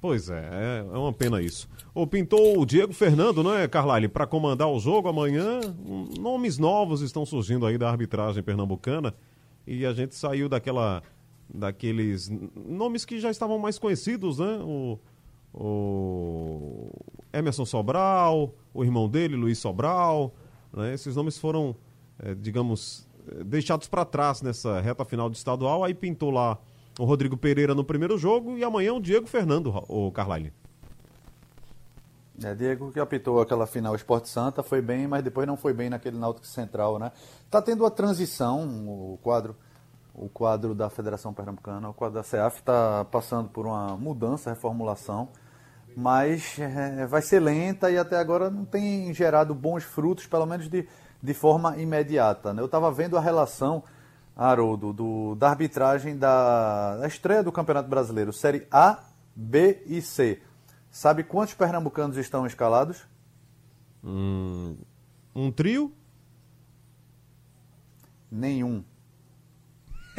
Pois 0.00 0.30
é, 0.30 0.38
é, 0.40 0.78
é 0.90 0.96
uma 0.96 1.12
pena 1.12 1.42
isso. 1.42 1.68
Ou 1.94 2.06
pintou 2.06 2.58
o 2.58 2.64
Diego 2.64 2.94
Fernando, 2.94 3.42
não 3.42 3.54
é, 3.54 3.68
Carlyle, 3.68 4.08
para 4.08 4.26
comandar 4.26 4.68
o 4.68 4.80
jogo 4.80 5.06
amanhã. 5.06 5.60
Nomes 6.18 6.56
novos 6.56 7.02
estão 7.02 7.26
surgindo 7.26 7.66
aí 7.66 7.76
da 7.76 7.90
arbitragem 7.90 8.42
pernambucana 8.42 9.14
e 9.66 9.84
a 9.84 9.92
gente 9.92 10.14
saiu 10.14 10.48
daquela 10.48 11.02
daqueles 11.52 12.30
nomes 12.56 13.04
que 13.04 13.18
já 13.20 13.30
estavam 13.30 13.58
mais 13.58 13.78
conhecidos, 13.78 14.38
né? 14.38 14.60
O, 14.62 14.98
o 15.52 16.90
Emerson 17.32 17.64
Sobral, 17.64 18.54
o 18.72 18.84
irmão 18.84 19.08
dele, 19.08 19.36
Luiz 19.36 19.58
Sobral, 19.58 20.32
né? 20.72 20.94
Esses 20.94 21.16
nomes 21.16 21.38
foram, 21.38 21.74
é, 22.18 22.34
digamos, 22.34 23.06
deixados 23.44 23.88
para 23.88 24.04
trás 24.04 24.42
nessa 24.42 24.80
reta 24.80 25.04
final 25.04 25.28
do 25.28 25.34
estadual. 25.34 25.84
Aí 25.84 25.94
pintou 25.94 26.30
lá 26.30 26.58
o 26.98 27.04
Rodrigo 27.04 27.36
Pereira 27.36 27.74
no 27.74 27.84
primeiro 27.84 28.18
jogo 28.18 28.56
e 28.56 28.64
amanhã 28.64 28.92
o 28.92 29.00
Diego 29.00 29.26
Fernando, 29.26 29.68
o 29.88 30.10
Carlyle. 30.12 30.52
É, 32.42 32.54
Diego 32.54 32.90
que 32.90 32.98
apitou 32.98 33.40
aquela 33.40 33.66
final 33.66 33.94
Esporte 33.94 34.28
Santa 34.28 34.62
foi 34.62 34.80
bem, 34.80 35.06
mas 35.06 35.22
depois 35.22 35.46
não 35.46 35.56
foi 35.56 35.74
bem 35.74 35.90
naquele 35.90 36.16
Náutico 36.16 36.46
Central, 36.46 36.98
né? 36.98 37.12
Tá 37.50 37.60
tendo 37.60 37.84
a 37.84 37.90
transição, 37.90 38.62
o 38.86 39.18
quadro, 39.22 39.54
o 40.14 40.26
quadro 40.28 40.74
da 40.74 40.88
Federação 40.88 41.34
Pernambucana, 41.34 41.90
o 41.90 41.92
quadro 41.92 42.14
da 42.14 42.22
CEAF 42.22 42.60
está 42.60 43.04
passando 43.04 43.50
por 43.50 43.66
uma 43.66 43.94
mudança, 43.96 44.48
reformulação, 44.48 45.28
mas 45.96 46.58
é, 46.58 47.06
vai 47.06 47.22
ser 47.22 47.40
lenta 47.40 47.90
e 47.90 47.98
até 47.98 48.16
agora 48.16 48.50
não 48.50 48.64
tem 48.64 49.12
gerado 49.12 49.54
bons 49.54 49.84
frutos, 49.84 50.26
pelo 50.26 50.46
menos 50.46 50.68
de, 50.68 50.88
de 51.22 51.34
forma 51.34 51.76
imediata. 51.76 52.52
Né? 52.52 52.62
Eu 52.62 52.66
estava 52.66 52.90
vendo 52.90 53.16
a 53.16 53.20
relação, 53.20 53.82
Haroldo, 54.36 54.92
do, 54.92 55.34
da 55.34 55.50
arbitragem 55.50 56.16
da, 56.16 56.96
da 56.96 57.06
estreia 57.06 57.42
do 57.42 57.52
Campeonato 57.52 57.88
Brasileiro, 57.88 58.32
Série 58.32 58.66
A, 58.70 59.00
B 59.34 59.82
e 59.86 60.00
C. 60.00 60.40
Sabe 60.90 61.22
quantos 61.22 61.54
pernambucanos 61.54 62.16
estão 62.16 62.46
escalados? 62.46 63.06
Hum, 64.02 64.76
um 65.34 65.52
trio? 65.52 65.92
Nenhum. 68.30 68.84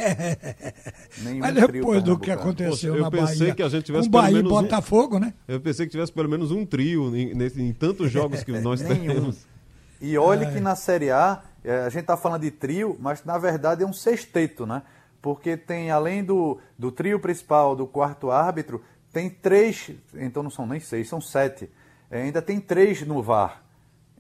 Nenhum 1.24 1.40
Mas 1.40 1.54
depois 1.54 2.04
do 2.04 2.18
que 2.18 2.32
aconteceu 2.32 2.96
eu 2.96 3.04
na 3.04 3.12
pensei 3.12 3.38
Bahia, 3.38 3.56
que 3.56 3.64
a 3.64 3.70
gente 3.70 3.86
tivesse 3.86 4.06
com 4.08 4.12
pelo 4.12 4.24
Bahia 4.24 4.38
menos 4.38 4.52
e 4.52 4.54
Botafogo, 4.54 5.18
um, 5.18 5.20
né? 5.20 5.34
Eu 5.48 5.60
pensei 5.60 5.86
que 5.86 5.92
tivesse 5.92 6.12
pelo 6.12 6.30
menos 6.30 6.52
um 6.52 6.66
trio 6.66 7.16
em, 7.16 7.34
nesse, 7.34 7.62
em 7.62 7.74
tantos 7.74 8.12
jogos 8.12 8.44
que 8.44 8.52
nós 8.60 8.82
temos. 8.82 9.46
E 10.02 10.18
olhe 10.18 10.46
é. 10.46 10.52
que 10.52 10.60
na 10.60 10.76
Série 10.76 11.12
A, 11.12 11.42
é, 11.64 11.82
a 11.82 11.90
gente 11.90 12.02
está 12.02 12.18
falando 12.18 12.42
de 12.42 12.52
trio, 12.52 12.98
mas 13.00 13.24
na 13.24 13.38
verdade 13.38 13.84
é 13.84 13.86
um 13.86 13.94
sexteto, 13.94 14.66
né? 14.66 14.82
Porque 15.22 15.56
tem, 15.56 15.92
além 15.92 16.24
do, 16.24 16.58
do 16.78 16.92
trio 16.92 17.20
principal, 17.20 17.76
do 17.76 17.86
quarto 17.86 18.32
árbitro, 18.32 18.82
tem 19.14 19.30
três, 19.30 19.92
então 20.16 20.42
não 20.42 20.50
são 20.50 20.66
nem 20.66 20.80
seis, 20.80 21.08
são 21.08 21.22
sete. 21.22 21.70
É, 22.10 22.24
ainda 22.24 22.42
tem 22.42 22.60
três 22.60 23.06
no 23.06 23.22
VAR. 23.22 23.62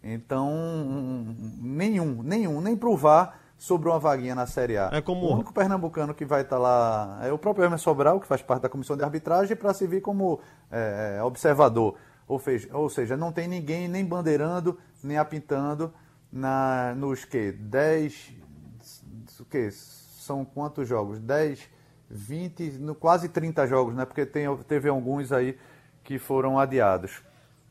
Então, 0.04 1.36
nenhum, 1.60 2.22
nenhum, 2.24 2.62
nem 2.62 2.76
para 2.76 2.90
o 2.90 2.98
VAR 2.98 3.41
sobre 3.62 3.88
uma 3.90 4.00
vaguinha 4.00 4.34
na 4.34 4.48
Série 4.48 4.76
A. 4.76 4.90
É 4.92 5.02
como- 5.02 5.24
O 5.28 5.34
único 5.36 5.54
pernambucano 5.54 6.16
que 6.16 6.26
vai 6.26 6.42
estar 6.42 6.58
lá 6.58 7.20
é 7.22 7.32
o 7.32 7.38
próprio 7.38 7.64
Hermes 7.64 7.80
Sobral, 7.82 8.20
que 8.20 8.26
faz 8.26 8.42
parte 8.42 8.64
da 8.64 8.70
comissão 8.70 8.98
de 8.98 9.04
arbitragem, 9.04 9.56
para 9.56 9.72
se 9.72 9.86
vir 9.86 10.02
como 10.02 10.40
é, 10.72 11.18
é, 11.20 11.24
observador. 11.24 11.96
Ou, 12.28 12.40
fez- 12.40 12.68
ou 12.74 12.90
seja, 12.90 13.16
não 13.16 13.32
tem 13.32 13.48
ninguém 13.48 13.88
nem 13.88 14.04
bandeirando, 14.04 14.80
nem 15.04 15.16
apintando 15.20 15.94
na, 16.32 16.96
nos 16.96 17.24
que? 17.24 17.52
10. 17.52 18.34
O 19.40 19.46
que? 19.46 19.70
São 19.70 20.44
quantos 20.44 20.88
jogos? 20.88 21.20
10, 21.20 21.70
20, 22.10 22.64
no, 22.80 22.96
quase 22.96 23.30
30 23.30 23.68
jogos, 23.68 23.94
né? 23.94 24.06
Porque 24.06 24.26
tem, 24.26 24.48
teve 24.68 24.90
alguns 24.90 25.32
aí 25.32 25.56
que 26.04 26.18
foram 26.18 26.58
adiados. 26.58 27.22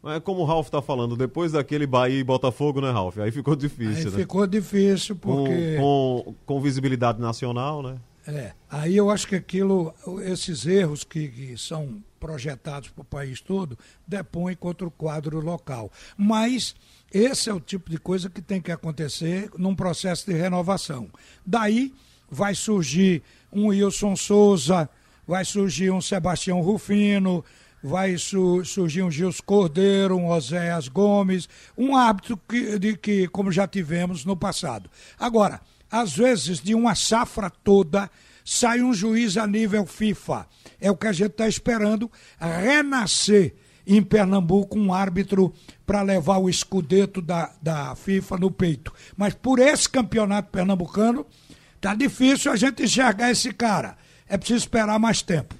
É 0.04 0.18
como 0.18 0.40
o 0.40 0.44
Ralf 0.44 0.70
tá 0.70 0.80
falando, 0.80 1.14
depois 1.16 1.52
daquele 1.52 1.86
Bahia 1.86 2.18
e 2.20 2.24
Botafogo, 2.24 2.80
né, 2.80 2.90
Ralf? 2.90 3.18
Aí 3.18 3.30
ficou 3.30 3.54
difícil, 3.54 4.06
Aí 4.08 4.12
né? 4.16 4.18
ficou 4.20 4.46
difícil, 4.46 5.14
Com- 5.16 5.44
porque. 5.44 5.76
Com, 5.78 6.34
com 6.46 6.60
visibilidade 6.60 7.20
nacional, 7.20 7.82
né? 7.82 7.96
É, 8.26 8.52
aí 8.70 8.96
eu 8.96 9.10
acho 9.10 9.26
que 9.26 9.34
aquilo, 9.34 9.92
esses 10.24 10.66
erros 10.66 11.04
que, 11.04 11.28
que 11.28 11.56
são 11.58 12.02
projetados 12.18 12.90
para 12.90 13.02
o 13.02 13.04
país 13.04 13.40
todo, 13.40 13.78
depõem 14.06 14.54
contra 14.54 14.86
o 14.86 14.90
quadro 14.90 15.40
local. 15.40 15.90
Mas 16.16 16.74
esse 17.12 17.48
é 17.50 17.54
o 17.54 17.58
tipo 17.60 17.90
de 17.90 17.98
coisa 17.98 18.28
que 18.30 18.42
tem 18.42 18.60
que 18.60 18.70
acontecer 18.70 19.50
num 19.58 19.74
processo 19.74 20.26
de 20.30 20.36
renovação. 20.36 21.08
Daí 21.44 21.92
vai 22.30 22.54
surgir 22.54 23.22
um 23.52 23.66
Wilson 23.68 24.14
Souza, 24.14 24.88
vai 25.26 25.44
surgir 25.44 25.90
um 25.90 26.00
Sebastião 26.00 26.60
Rufino, 26.60 27.42
vai 27.82 28.16
su- 28.18 28.64
surgir 28.64 29.02
um 29.02 29.10
Gils 29.10 29.40
Cordeiro, 29.40 30.16
um 30.16 30.28
Oséias 30.28 30.88
Gomes, 30.88 31.48
um 31.76 31.96
árbitro 31.96 32.36
que, 32.48 32.78
de 32.78 32.96
que, 32.96 33.28
como 33.28 33.50
já 33.50 33.66
tivemos 33.66 34.24
no 34.24 34.36
passado. 34.36 34.90
Agora, 35.18 35.60
às 35.90 36.14
vezes, 36.16 36.60
de 36.60 36.74
uma 36.74 36.94
safra 36.94 37.50
toda, 37.50 38.10
sai 38.44 38.80
um 38.82 38.92
juiz 38.94 39.36
a 39.36 39.46
nível 39.46 39.84
FIFA. 39.86 40.46
É 40.80 40.90
o 40.90 40.96
que 40.96 41.06
a 41.06 41.12
gente 41.12 41.30
está 41.32 41.48
esperando 41.48 42.10
renascer 42.38 43.54
em 43.86 44.02
Pernambuco 44.02 44.78
um 44.78 44.92
árbitro 44.92 45.52
para 45.86 46.02
levar 46.02 46.38
o 46.38 46.48
escudeto 46.48 47.20
da, 47.20 47.52
da 47.60 47.94
FIFA 47.96 48.36
no 48.38 48.50
peito. 48.50 48.92
Mas 49.16 49.34
por 49.34 49.58
esse 49.58 49.88
campeonato 49.88 50.50
pernambucano, 50.50 51.26
tá 51.80 51.94
difícil 51.94 52.52
a 52.52 52.56
gente 52.56 52.84
enxergar 52.84 53.30
esse 53.30 53.52
cara. 53.52 53.96
É 54.28 54.36
preciso 54.38 54.58
esperar 54.60 54.98
mais 54.98 55.22
tempo. 55.22 55.56